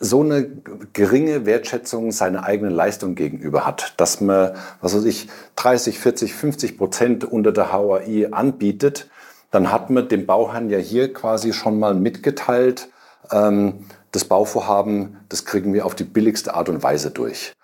so 0.00 0.22
eine 0.22 0.48
geringe 0.92 1.44
Wertschätzung 1.44 2.12
seiner 2.12 2.44
eigenen 2.44 2.72
Leistung 2.72 3.14
gegenüber 3.14 3.66
hat, 3.66 3.94
dass 3.96 4.20
man, 4.20 4.54
was 4.80 4.94
weiß 4.94 5.04
ich, 5.04 5.28
30, 5.56 5.98
40, 5.98 6.34
50 6.34 6.78
Prozent 6.78 7.24
unter 7.24 7.52
der 7.52 7.72
HAI 7.72 8.28
anbietet, 8.30 9.10
dann 9.50 9.72
hat 9.72 9.90
man 9.90 10.08
dem 10.08 10.26
Bauherrn 10.26 10.70
ja 10.70 10.78
hier 10.78 11.12
quasi 11.12 11.52
schon 11.52 11.78
mal 11.78 11.94
mitgeteilt, 11.94 12.88
ähm, 13.32 13.86
das 14.12 14.24
Bauvorhaben, 14.24 15.16
das 15.28 15.44
kriegen 15.44 15.74
wir 15.74 15.84
auf 15.84 15.94
die 15.94 16.04
billigste 16.04 16.54
Art 16.54 16.68
und 16.68 16.82
Weise 16.82 17.10
durch. 17.10 17.54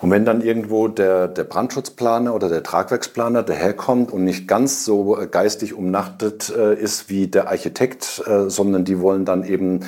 Und 0.00 0.12
wenn 0.12 0.24
dann 0.24 0.42
irgendwo 0.42 0.86
der, 0.86 1.26
der 1.26 1.42
Brandschutzplaner 1.42 2.32
oder 2.32 2.48
der 2.48 2.62
Tragwerksplaner 2.62 3.42
daherkommt 3.42 4.12
und 4.12 4.22
nicht 4.22 4.46
ganz 4.46 4.84
so 4.84 5.18
geistig 5.28 5.74
umnachtet 5.74 6.50
äh, 6.56 6.74
ist 6.74 7.08
wie 7.08 7.26
der 7.26 7.48
Architekt, 7.48 8.22
äh, 8.26 8.48
sondern 8.48 8.84
die 8.84 9.00
wollen 9.00 9.24
dann 9.24 9.42
eben 9.42 9.80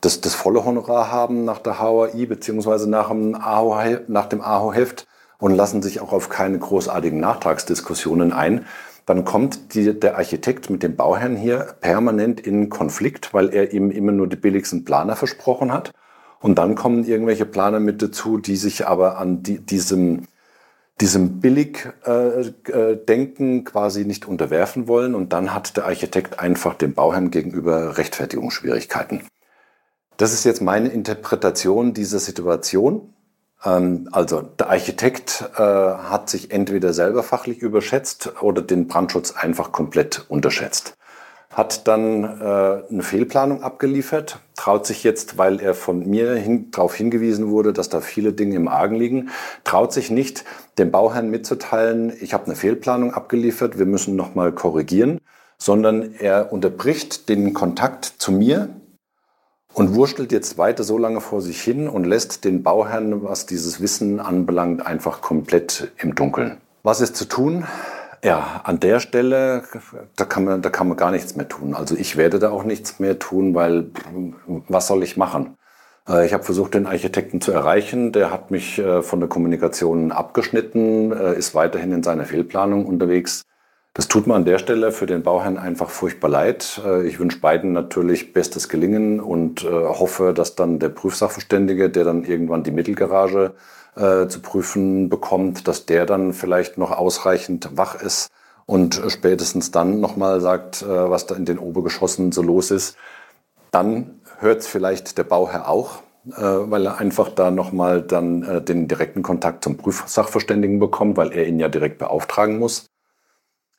das, 0.00 0.20
das 0.20 0.34
volle 0.34 0.64
Honorar 0.64 1.10
haben 1.10 1.44
nach 1.44 1.58
der 1.58 1.80
HAI 1.80 2.26
beziehungsweise 2.26 2.88
nach 2.88 3.08
dem 3.08 3.34
AHO-Heft 3.34 5.06
und 5.38 5.54
lassen 5.54 5.82
sich 5.82 6.00
auch 6.00 6.12
auf 6.12 6.28
keine 6.28 6.58
großartigen 6.58 7.20
Nachtragsdiskussionen 7.20 8.32
ein, 8.32 8.66
dann 9.06 9.24
kommt 9.24 9.74
die, 9.74 9.98
der 9.98 10.18
Architekt 10.18 10.68
mit 10.68 10.82
dem 10.82 10.96
Bauherrn 10.96 11.36
hier 11.36 11.76
permanent 11.80 12.40
in 12.40 12.68
Konflikt, 12.68 13.32
weil 13.32 13.48
er 13.48 13.72
ihm 13.72 13.90
immer 13.90 14.12
nur 14.12 14.26
die 14.26 14.36
billigsten 14.36 14.84
Planer 14.84 15.16
versprochen 15.16 15.72
hat. 15.72 15.92
Und 16.40 16.58
dann 16.58 16.74
kommen 16.74 17.04
irgendwelche 17.04 17.46
Planer 17.46 17.80
mit 17.80 18.02
dazu, 18.02 18.36
die 18.36 18.56
sich 18.56 18.86
aber 18.86 19.18
an 19.18 19.42
die, 19.42 19.58
diesem 19.58 20.26
diesem 21.00 21.40
Billigdenken 21.40 23.60
äh, 23.60 23.62
quasi 23.62 24.04
nicht 24.04 24.26
unterwerfen 24.26 24.88
wollen 24.88 25.14
und 25.14 25.32
dann 25.32 25.54
hat 25.54 25.76
der 25.76 25.86
Architekt 25.86 26.40
einfach 26.40 26.74
dem 26.74 26.94
Bauherrn 26.94 27.30
gegenüber 27.30 27.98
Rechtfertigungsschwierigkeiten. 27.98 29.22
Das 30.18 30.32
ist 30.32 30.44
jetzt 30.44 30.60
meine 30.60 30.88
Interpretation 30.88 31.94
dieser 31.94 32.18
Situation. 32.18 33.14
Ähm, 33.64 34.08
also 34.12 34.42
der 34.42 34.68
Architekt 34.68 35.44
äh, 35.56 35.62
hat 35.62 36.28
sich 36.28 36.50
entweder 36.50 36.92
selber 36.92 37.22
fachlich 37.22 37.58
überschätzt 37.60 38.42
oder 38.42 38.60
den 38.60 38.88
Brandschutz 38.88 39.30
einfach 39.32 39.72
komplett 39.72 40.26
unterschätzt 40.28 40.98
hat 41.50 41.88
dann 41.88 42.22
äh, 42.22 42.82
eine 42.88 43.02
Fehlplanung 43.02 43.64
abgeliefert, 43.64 44.38
traut 44.54 44.86
sich 44.86 45.02
jetzt, 45.02 45.38
weil 45.38 45.60
er 45.60 45.74
von 45.74 46.08
mir 46.08 46.34
hin, 46.34 46.70
darauf 46.70 46.94
hingewiesen 46.94 47.48
wurde, 47.48 47.72
dass 47.72 47.88
da 47.88 48.00
viele 48.00 48.32
Dinge 48.32 48.54
im 48.54 48.68
Argen 48.68 48.94
liegen, 48.94 49.30
traut 49.64 49.92
sich 49.92 50.10
nicht, 50.10 50.44
dem 50.76 50.92
Bauherrn 50.92 51.30
mitzuteilen, 51.30 52.12
ich 52.20 52.32
habe 52.32 52.44
eine 52.44 52.54
Fehlplanung 52.54 53.12
abgeliefert, 53.12 53.76
wir 53.76 53.86
müssen 53.86 54.14
nochmal 54.14 54.52
korrigieren, 54.52 55.20
sondern 55.56 56.14
er 56.14 56.52
unterbricht 56.52 57.28
den 57.28 57.54
Kontakt 57.54 58.04
zu 58.04 58.30
mir 58.30 58.68
und 59.74 59.94
wurstelt 59.94 60.32
jetzt 60.32 60.58
weiter 60.58 60.82
so 60.84 60.98
lange 60.98 61.20
vor 61.20 61.40
sich 61.40 61.60
hin 61.60 61.88
und 61.88 62.04
lässt 62.04 62.44
den 62.44 62.62
Bauherrn, 62.62 63.22
was 63.22 63.46
dieses 63.46 63.80
Wissen 63.80 64.20
anbelangt, 64.20 64.84
einfach 64.84 65.20
komplett 65.20 65.92
im 65.98 66.14
Dunkeln. 66.14 66.58
Was 66.82 67.00
ist 67.00 67.16
zu 67.16 67.26
tun? 67.26 67.64
Ja, 68.24 68.62
an 68.64 68.80
der 68.80 68.98
Stelle, 68.98 69.62
da 70.16 70.24
kann 70.24 70.44
man, 70.44 70.62
da 70.62 70.70
kann 70.70 70.88
man 70.88 70.96
gar 70.96 71.12
nichts 71.12 71.36
mehr 71.36 71.48
tun. 71.48 71.74
Also 71.74 71.94
ich 71.96 72.16
werde 72.16 72.40
da 72.40 72.50
auch 72.50 72.64
nichts 72.64 72.98
mehr 72.98 73.18
tun, 73.18 73.54
weil 73.54 73.90
was 74.68 74.88
soll 74.88 75.04
ich 75.04 75.16
machen? 75.16 75.56
Äh, 76.08 76.26
ich 76.26 76.32
habe 76.32 76.42
versucht, 76.42 76.74
den 76.74 76.86
Architekten 76.86 77.40
zu 77.40 77.52
erreichen. 77.52 78.12
Der 78.12 78.32
hat 78.32 78.50
mich 78.50 78.78
äh, 78.78 79.02
von 79.02 79.20
der 79.20 79.28
Kommunikation 79.28 80.10
abgeschnitten, 80.10 81.12
äh, 81.12 81.34
ist 81.36 81.54
weiterhin 81.54 81.92
in 81.92 82.02
seiner 82.02 82.24
Fehlplanung 82.24 82.86
unterwegs. 82.86 83.44
Das 83.98 84.06
tut 84.06 84.28
mir 84.28 84.36
an 84.36 84.44
der 84.44 84.58
Stelle 84.58 84.92
für 84.92 85.06
den 85.06 85.24
Bauherrn 85.24 85.58
einfach 85.58 85.90
furchtbar 85.90 86.30
leid. 86.30 86.80
Ich 87.04 87.18
wünsche 87.18 87.40
beiden 87.40 87.72
natürlich 87.72 88.32
bestes 88.32 88.68
Gelingen 88.68 89.18
und 89.18 89.64
hoffe, 89.64 90.32
dass 90.32 90.54
dann 90.54 90.78
der 90.78 90.90
Prüfsachverständige, 90.90 91.90
der 91.90 92.04
dann 92.04 92.22
irgendwann 92.22 92.62
die 92.62 92.70
Mittelgarage 92.70 93.54
äh, 93.98 94.28
zu 94.28 94.40
prüfen 94.40 95.08
bekommt, 95.08 95.66
dass 95.66 95.84
der 95.84 96.06
dann 96.06 96.32
vielleicht 96.32 96.78
noch 96.78 96.92
ausreichend 96.92 97.70
wach 97.74 98.00
ist 98.00 98.28
und 98.64 99.02
spätestens 99.08 99.72
dann 99.72 99.98
nochmal 99.98 100.40
sagt, 100.40 100.82
äh, 100.82 100.86
was 100.86 101.26
da 101.26 101.34
in 101.34 101.44
den 101.44 101.58
Obergeschossen 101.58 102.30
so 102.30 102.42
los 102.42 102.70
ist. 102.70 102.96
Dann 103.72 104.20
hört 104.38 104.60
es 104.60 104.66
vielleicht 104.68 105.18
der 105.18 105.24
Bauherr 105.24 105.68
auch, 105.68 106.02
äh, 106.28 106.42
weil 106.42 106.86
er 106.86 106.98
einfach 106.98 107.30
da 107.30 107.50
nochmal 107.50 108.02
dann 108.02 108.42
äh, 108.44 108.62
den 108.62 108.86
direkten 108.86 109.22
Kontakt 109.22 109.64
zum 109.64 109.76
Prüfsachverständigen 109.76 110.78
bekommt, 110.78 111.16
weil 111.16 111.32
er 111.32 111.48
ihn 111.48 111.58
ja 111.58 111.68
direkt 111.68 111.98
beauftragen 111.98 112.58
muss. 112.58 112.86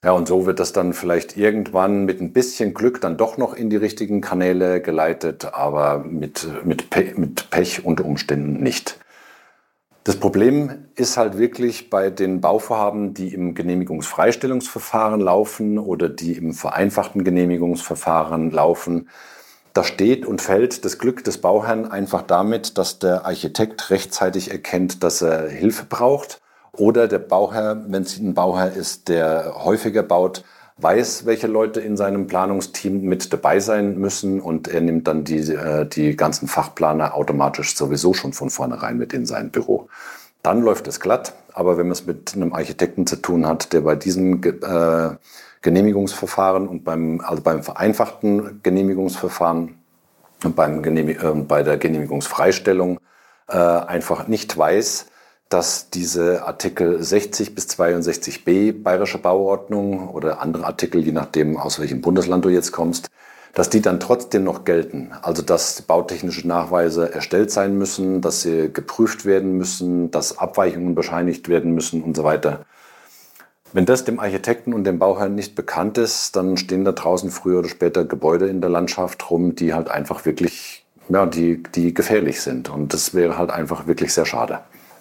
Ja, 0.01 0.11
und 0.13 0.29
so 0.29 0.45
wird 0.45 0.61
das 0.61 0.71
dann 0.71 0.93
vielleicht 0.93 1.35
irgendwann 1.35 2.05
mit 2.05 2.21
ein 2.21 2.31
bisschen 2.31 2.73
Glück 2.73 3.01
dann 3.01 3.17
doch 3.17 3.35
noch 3.37 3.53
in 3.53 3.69
die 3.69 3.75
richtigen 3.75 4.21
Kanäle 4.21 4.81
geleitet, 4.81 5.53
aber 5.53 5.99
mit, 5.99 6.47
mit, 6.63 6.89
Pe 6.89 7.13
mit 7.17 7.49
Pech 7.49 7.83
unter 7.83 8.05
Umständen 8.05 8.63
nicht. 8.63 8.97
Das 10.05 10.15
Problem 10.15 10.85
ist 10.95 11.17
halt 11.17 11.37
wirklich 11.37 11.89
bei 11.89 12.09
den 12.09 12.39
Bauvorhaben, 12.39 13.13
die 13.13 13.33
im 13.33 13.55
Genehmigungsfreistellungsverfahren 13.55 15.19
laufen 15.19 15.77
oder 15.77 16.07
die 16.07 16.31
im 16.31 16.53
vereinfachten 16.53 17.25
Genehmigungsverfahren 17.25 18.51
laufen. 18.51 19.09
Da 19.73 19.83
steht 19.83 20.25
und 20.25 20.41
fällt 20.41 20.85
das 20.85 20.97
Glück 20.97 21.25
des 21.25 21.39
Bauherrn 21.39 21.85
einfach 21.85 22.21
damit, 22.21 22.77
dass 22.77 22.99
der 22.99 23.25
Architekt 23.25 23.89
rechtzeitig 23.89 24.49
erkennt, 24.49 25.03
dass 25.03 25.21
er 25.21 25.49
Hilfe 25.49 25.83
braucht 25.83 26.39
oder 26.73 27.07
der 27.07 27.19
Bauherr, 27.19 27.83
wenn 27.87 28.03
es 28.03 28.17
ein 28.19 28.33
Bauherr 28.33 28.73
ist, 28.73 29.09
der 29.09 29.63
häufiger 29.63 30.03
baut, 30.03 30.43
weiß, 30.81 31.25
welche 31.25 31.47
Leute 31.47 31.81
in 31.81 31.97
seinem 31.97 32.27
Planungsteam 32.27 33.01
mit 33.01 33.31
dabei 33.33 33.59
sein 33.59 33.97
müssen 33.97 34.39
und 34.39 34.67
er 34.67 34.81
nimmt 34.81 35.07
dann 35.07 35.23
die, 35.23 35.39
äh, 35.39 35.85
die 35.85 36.15
ganzen 36.15 36.47
Fachplaner 36.47 37.15
automatisch 37.15 37.75
sowieso 37.75 38.13
schon 38.13 38.33
von 38.33 38.49
vornherein 38.49 38.97
mit 38.97 39.13
in 39.13 39.25
sein 39.25 39.51
Büro. 39.51 39.89
Dann 40.41 40.61
läuft 40.61 40.87
es 40.87 41.01
glatt, 41.01 41.33
aber 41.53 41.77
wenn 41.77 41.87
man 41.87 41.93
es 41.93 42.05
mit 42.05 42.33
einem 42.33 42.53
Architekten 42.53 43.05
zu 43.05 43.17
tun 43.17 43.45
hat, 43.45 43.73
der 43.73 43.81
bei 43.81 43.95
diesem 43.95 44.41
äh, 44.41 45.15
Genehmigungsverfahren 45.61 46.67
und 46.67 46.85
beim, 46.85 47.21
also 47.25 47.43
beim 47.43 47.61
vereinfachten 47.63 48.61
Genehmigungsverfahren 48.63 49.75
und 50.45 50.55
beim 50.55 50.81
Genehmig 50.81 51.21
äh, 51.21 51.33
bei 51.33 51.63
der 51.63 51.77
Genehmigungsfreistellung 51.77 52.99
äh, 53.49 53.57
einfach 53.57 54.27
nicht 54.27 54.57
weiß, 54.57 55.07
dass 55.49 55.89
diese 55.89 56.45
Artikel 56.45 57.01
60 57.01 57.55
bis 57.55 57.67
62b 57.69 58.83
Bayerische 58.83 59.17
Bauordnung 59.17 60.09
oder 60.09 60.41
andere 60.41 60.65
Artikel, 60.65 61.03
je 61.03 61.11
nachdem 61.11 61.57
aus 61.57 61.79
welchem 61.79 62.01
Bundesland 62.01 62.45
du 62.45 62.49
jetzt 62.49 62.71
kommst, 62.71 63.09
dass 63.55 63.69
die 63.69 63.81
dann 63.81 63.99
trotzdem 63.99 64.43
noch 64.43 64.63
gelten. 64.63 65.11
Also 65.23 65.41
dass 65.41 65.81
bautechnische 65.81 66.47
Nachweise 66.47 67.11
erstellt 67.11 67.49
sein 67.49 67.77
müssen, 67.79 68.21
dass 68.21 68.41
sie 68.43 68.71
geprüft 68.71 69.25
werden 69.25 69.57
müssen, 69.57 70.11
dass 70.11 70.37
Abweichungen 70.37 70.93
bescheinigt 70.93 71.49
werden 71.49 71.73
müssen 71.73 72.03
und 72.03 72.15
so 72.15 72.23
weiter. 72.23 72.65
Wenn 73.73 73.85
das 73.85 74.03
dem 74.03 74.19
Architekten 74.19 74.73
und 74.73 74.83
dem 74.83 74.99
Bauherrn 74.99 75.35
nicht 75.35 75.55
bekannt 75.55 75.97
ist, 75.97 76.35
dann 76.35 76.57
stehen 76.57 76.85
da 76.85 76.91
draußen 76.91 77.31
früher 77.31 77.59
oder 77.59 77.69
später 77.69 78.05
Gebäude 78.05 78.47
in 78.47 78.61
der 78.61 78.69
Landschaft 78.69 79.29
rum, 79.29 79.55
die 79.55 79.73
halt 79.73 79.89
einfach 79.89 80.25
wirklich, 80.25 80.85
ja, 81.07 81.25
die, 81.25 81.61
die 81.63 81.93
gefährlich 81.93 82.41
sind. 82.41 82.69
Und 82.69 82.93
das 82.93 83.13
wäre 83.13 83.37
halt 83.37 83.51
einfach 83.51 83.87
wirklich 83.87 84.13
sehr 84.13 84.25
schade. 84.25 84.59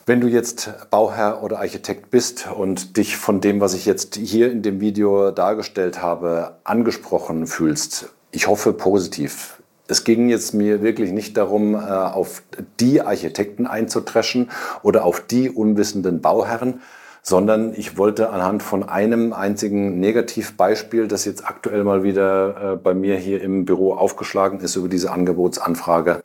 Wenn 0.08 0.22
du 0.22 0.26
jetzt 0.26 0.70
Bauherr 0.90 1.42
oder 1.42 1.58
Architekt 1.58 2.10
bist 2.10 2.48
und 2.50 2.96
dich 2.96 3.18
von 3.18 3.42
dem, 3.42 3.60
was 3.60 3.74
ich 3.74 3.84
jetzt 3.84 4.14
hier 4.14 4.50
in 4.50 4.62
dem 4.62 4.80
Video 4.80 5.32
dargestellt 5.32 6.00
habe, 6.00 6.56
angesprochen 6.64 7.46
fühlst, 7.46 8.08
ich 8.30 8.46
hoffe 8.46 8.72
positiv. 8.72 9.60
Es 9.86 10.04
ging 10.04 10.30
jetzt 10.30 10.54
mir 10.54 10.80
wirklich 10.80 11.12
nicht 11.12 11.36
darum, 11.36 11.74
äh, 11.74 11.78
auf 11.80 12.42
die 12.80 13.02
Architekten 13.02 13.66
einzutreschen 13.66 14.50
oder 14.82 15.04
auf 15.04 15.20
die 15.20 15.50
unwissenden 15.50 16.22
Bauherren, 16.22 16.80
sondern 17.20 17.74
ich 17.74 17.98
wollte 17.98 18.30
anhand 18.30 18.62
von 18.62 18.88
einem 18.88 19.34
einzigen 19.34 20.00
Negativbeispiel, 20.00 21.06
das 21.06 21.26
jetzt 21.26 21.46
aktuell 21.46 21.84
mal 21.84 22.02
wieder 22.02 22.72
äh, 22.72 22.76
bei 22.76 22.94
mir 22.94 23.16
hier 23.16 23.42
im 23.42 23.66
Büro 23.66 23.92
aufgeschlagen 23.92 24.60
ist 24.60 24.74
über 24.74 24.88
diese 24.88 25.12
Angebotsanfrage, 25.12 26.22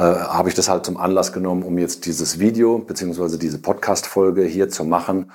äh, 0.00 0.02
habe 0.02 0.48
ich 0.48 0.54
das 0.54 0.70
halt 0.70 0.86
zum 0.86 0.96
Anlass 0.96 1.30
genommen, 1.30 1.62
um 1.62 1.76
jetzt 1.76 2.06
dieses 2.06 2.38
Video 2.38 2.78
beziehungsweise 2.78 3.38
diese 3.38 3.58
Podcast-Folge 3.58 4.44
hier 4.44 4.70
zu 4.70 4.84
machen, 4.84 5.30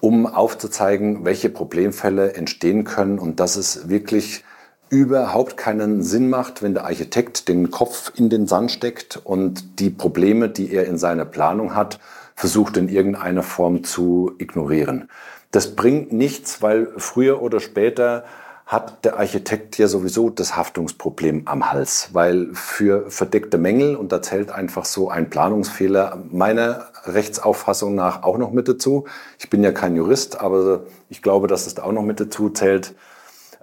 um 0.00 0.26
aufzuzeigen, 0.26 1.24
welche 1.24 1.50
Problemfälle 1.50 2.34
entstehen 2.34 2.82
können 2.82 3.20
und 3.20 3.38
dass 3.38 3.54
es 3.54 3.88
wirklich 3.88 4.42
überhaupt 4.88 5.56
keinen 5.56 6.02
Sinn 6.02 6.30
macht, 6.30 6.62
wenn 6.62 6.74
der 6.74 6.84
Architekt 6.84 7.48
den 7.48 7.70
Kopf 7.70 8.10
in 8.16 8.28
den 8.28 8.48
Sand 8.48 8.72
steckt 8.72 9.20
und 9.22 9.78
die 9.78 9.90
Probleme, 9.90 10.48
die 10.48 10.72
er 10.72 10.86
in 10.86 10.98
seiner 10.98 11.24
Planung 11.24 11.76
hat, 11.76 12.00
versucht 12.34 12.76
in 12.76 12.88
irgendeiner 12.88 13.44
Form 13.44 13.84
zu 13.84 14.32
ignorieren. 14.38 15.08
Das 15.52 15.76
bringt 15.76 16.12
nichts, 16.12 16.60
weil 16.60 16.88
früher 16.96 17.40
oder 17.40 17.60
später 17.60 18.24
hat 18.68 19.06
der 19.06 19.18
Architekt 19.18 19.78
ja 19.78 19.88
sowieso 19.88 20.28
das 20.28 20.54
Haftungsproblem 20.54 21.42
am 21.46 21.72
Hals, 21.72 22.10
weil 22.12 22.50
für 22.52 23.10
verdeckte 23.10 23.56
Mängel, 23.56 23.96
und 23.96 24.12
da 24.12 24.20
zählt 24.20 24.50
einfach 24.52 24.84
so 24.84 25.08
ein 25.08 25.30
Planungsfehler 25.30 26.22
meiner 26.30 26.88
Rechtsauffassung 27.04 27.94
nach 27.94 28.24
auch 28.24 28.36
noch 28.36 28.52
mit 28.52 28.68
dazu. 28.68 29.06
Ich 29.38 29.48
bin 29.48 29.64
ja 29.64 29.72
kein 29.72 29.96
Jurist, 29.96 30.42
aber 30.42 30.82
ich 31.08 31.22
glaube, 31.22 31.48
dass 31.48 31.66
es 31.66 31.76
da 31.76 31.84
auch 31.84 31.92
noch 31.92 32.02
mit 32.02 32.20
dazu 32.20 32.50
zählt. 32.50 32.94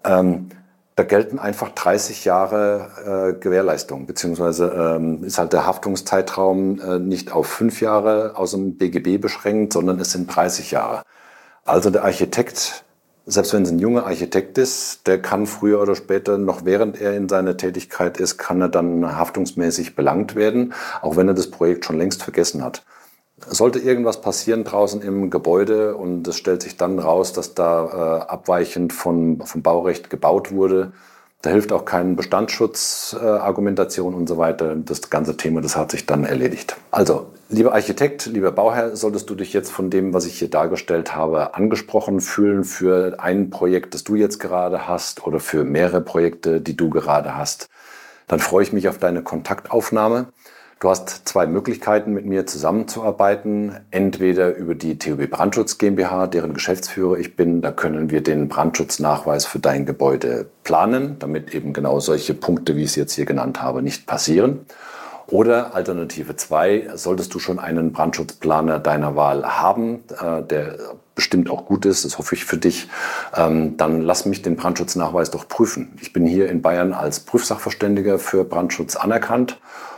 Ähm, 0.03 0.49
da 0.95 1.03
gelten 1.03 1.37
einfach 1.37 1.69
30 1.69 2.25
Jahre 2.25 3.35
äh, 3.35 3.39
Gewährleistung, 3.39 4.07
beziehungsweise 4.07 4.69
ähm, 4.69 5.23
ist 5.23 5.37
halt 5.37 5.53
der 5.53 5.67
Haftungszeitraum 5.67 6.79
äh, 6.79 6.97
nicht 6.97 7.31
auf 7.31 7.45
fünf 7.45 7.79
Jahre 7.79 8.35
aus 8.37 8.51
dem 8.51 8.77
BGB 8.79 9.21
beschränkt, 9.21 9.73
sondern 9.73 9.99
es 9.99 10.13
sind 10.13 10.35
30 10.35 10.71
Jahre. 10.71 11.03
Also 11.63 11.91
der 11.91 12.05
Architekt 12.05 12.84
selbst 13.25 13.53
wenn 13.53 13.63
es 13.63 13.71
ein 13.71 13.79
junger 13.79 14.05
Architekt 14.05 14.57
ist, 14.57 15.07
der 15.07 15.21
kann 15.21 15.47
früher 15.47 15.81
oder 15.81 15.95
später, 15.95 16.37
noch 16.37 16.65
während 16.65 17.01
er 17.01 17.15
in 17.15 17.27
seiner 17.27 17.57
Tätigkeit 17.57 18.19
ist, 18.19 18.37
kann 18.37 18.61
er 18.61 18.69
dann 18.69 19.17
haftungsmäßig 19.17 19.95
belangt 19.95 20.35
werden, 20.35 20.73
auch 21.01 21.15
wenn 21.15 21.27
er 21.27 21.33
das 21.33 21.49
Projekt 21.49 21.85
schon 21.85 21.97
längst 21.97 22.23
vergessen 22.23 22.63
hat. 22.63 22.83
Sollte 23.47 23.79
irgendwas 23.79 24.21
passieren 24.21 24.63
draußen 24.63 25.01
im 25.01 25.29
Gebäude 25.29 25.95
und 25.95 26.27
es 26.27 26.37
stellt 26.37 26.61
sich 26.61 26.77
dann 26.77 26.99
raus, 26.99 27.33
dass 27.33 27.53
da 27.53 27.85
äh, 27.85 28.31
abweichend 28.31 28.93
von, 28.93 29.41
vom 29.43 29.61
Baurecht 29.61 30.09
gebaut 30.09 30.51
wurde, 30.51 30.93
da 31.45 31.51
hilft 31.51 31.71
auch 31.71 31.85
kein 31.85 32.15
Bestandsschutz, 32.15 33.15
äh, 33.21 33.23
Argumentation 33.23 34.15
und 34.15 34.27
so 34.27 34.39
weiter. 34.39 34.75
Das 34.75 35.11
ganze 35.11 35.37
Thema, 35.37 35.61
das 35.61 35.75
hat 35.75 35.91
sich 35.91 36.07
dann 36.07 36.23
erledigt. 36.23 36.75
Also, 36.89 37.27
lieber 37.49 37.73
Architekt, 37.73 38.25
lieber 38.25 38.51
Bauherr, 38.51 38.95
solltest 38.95 39.29
du 39.29 39.35
dich 39.35 39.53
jetzt 39.53 39.71
von 39.71 39.89
dem, 39.89 40.13
was 40.13 40.25
ich 40.25 40.39
hier 40.39 40.49
dargestellt 40.49 41.15
habe, 41.15 41.55
angesprochen 41.55 42.21
fühlen 42.21 42.63
für 42.63 43.19
ein 43.19 43.49
Projekt, 43.49 43.93
das 43.93 44.03
du 44.03 44.15
jetzt 44.15 44.39
gerade 44.39 44.87
hast 44.87 45.25
oder 45.25 45.39
für 45.39 45.63
mehrere 45.63 46.01
Projekte, 46.01 46.61
die 46.61 46.75
du 46.75 46.89
gerade 46.89 47.35
hast. 47.35 47.69
Dann 48.27 48.39
freue 48.39 48.63
ich 48.63 48.73
mich 48.73 48.89
auf 48.89 48.97
deine 48.97 49.21
Kontaktaufnahme. 49.21 50.27
Du 50.81 50.89
hast 50.89 51.27
zwei 51.27 51.47
Möglichkeiten, 51.47 52.11
mit 52.11 52.25
mir 52.25 52.45
zusammenzuarbeiten. 52.45 53.77
Entweder 53.91 54.55
über 54.55 54.75
die 54.75 54.99
TUB 54.99 55.29
Brandschutz 55.29 55.77
GmbH, 55.77 56.27
deren 56.27 56.53
Geschäftsführer 56.53 57.17
ich 57.17 57.35
bin. 57.35 57.61
Da 57.61 57.71
können 57.71 58.09
wir 58.09 58.21
den 58.21 58.49
Brandschutznachweis 58.49 59.45
für 59.45 59.59
dein 59.59 59.85
Gebäude 59.85 60.47
planen, 60.63 61.17
damit 61.19 61.55
eben 61.55 61.71
genau 61.71 61.99
solche 62.01 62.33
Punkte, 62.33 62.75
wie 62.75 62.81
ich 62.81 62.89
es 62.89 62.95
jetzt 62.97 63.13
hier 63.13 63.25
genannt 63.25 63.61
habe, 63.61 63.81
nicht 63.81 64.05
passieren. 64.05 64.65
Oder 65.27 65.73
Alternative 65.73 66.35
2, 66.35 66.91
solltest 66.95 67.33
du 67.33 67.39
schon 67.39 67.59
einen 67.59 67.91
Brandschutzplaner 67.91 68.79
deiner 68.79 69.15
Wahl 69.15 69.45
haben, 69.45 70.03
äh, 70.21 70.43
der 70.43 70.77
bestimmt 71.15 71.49
auch 71.49 71.65
gut 71.65 71.85
ist, 71.85 72.05
das 72.05 72.17
hoffe 72.17 72.35
ich 72.35 72.45
für 72.45 72.57
dich, 72.57 72.87
ähm, 73.35 73.77
dann 73.77 74.01
lass 74.01 74.25
mich 74.25 74.41
den 74.41 74.57
Brandschutznachweis 74.57 75.31
doch 75.31 75.47
prüfen. 75.47 75.97
Ich 76.01 76.11
bin 76.13 76.27
hier 76.27 76.49
in 76.49 76.61
Bayern 76.61 76.93
als 76.93 77.21
Prüfsachverständiger 77.21 78.19
für 78.19 78.43
Brandschutz 78.43 78.95
anerkannt 78.95 79.57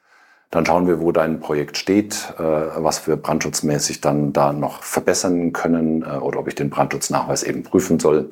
Dann 0.50 0.66
schauen 0.66 0.86
wir, 0.86 1.00
wo 1.00 1.12
dein 1.12 1.40
Projekt 1.40 1.78
steht, 1.78 2.34
äh, 2.38 2.42
was 2.42 3.06
wir 3.06 3.16
brandschutzmäßig 3.16 4.02
dann 4.02 4.34
da 4.34 4.52
noch 4.52 4.82
verbessern 4.82 5.54
können 5.54 6.02
äh, 6.02 6.18
oder 6.18 6.40
ob 6.40 6.48
ich 6.48 6.54
den 6.54 6.68
Brandschutznachweis 6.68 7.42
eben 7.42 7.62
prüfen 7.62 7.98
soll. 7.98 8.30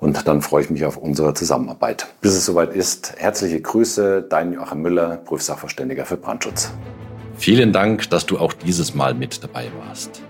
Und 0.00 0.26
dann 0.26 0.42
freue 0.42 0.64
ich 0.64 0.70
mich 0.70 0.84
auf 0.84 0.96
unsere 0.96 1.34
Zusammenarbeit. 1.34 2.08
Bis 2.20 2.34
es 2.34 2.44
soweit 2.44 2.74
ist, 2.74 3.14
herzliche 3.16 3.60
Grüße, 3.60 4.22
dein 4.28 4.52
Joachim 4.52 4.82
Müller, 4.82 5.18
Prüfsachverständiger 5.18 6.04
für 6.04 6.16
Brandschutz. 6.16 6.72
Vielen 7.38 7.72
Dank, 7.72 8.10
dass 8.10 8.26
du 8.26 8.38
auch 8.38 8.54
dieses 8.54 8.94
Mal 8.94 9.14
mit 9.14 9.44
dabei 9.44 9.70
warst. 9.86 10.20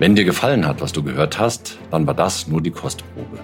Wenn 0.00 0.16
dir 0.16 0.24
gefallen 0.24 0.66
hat, 0.66 0.80
was 0.80 0.90
du 0.92 1.02
gehört 1.02 1.38
hast, 1.38 1.76
dann 1.90 2.06
war 2.06 2.14
das 2.14 2.48
nur 2.48 2.62
die 2.62 2.70
Kostprobe. 2.70 3.38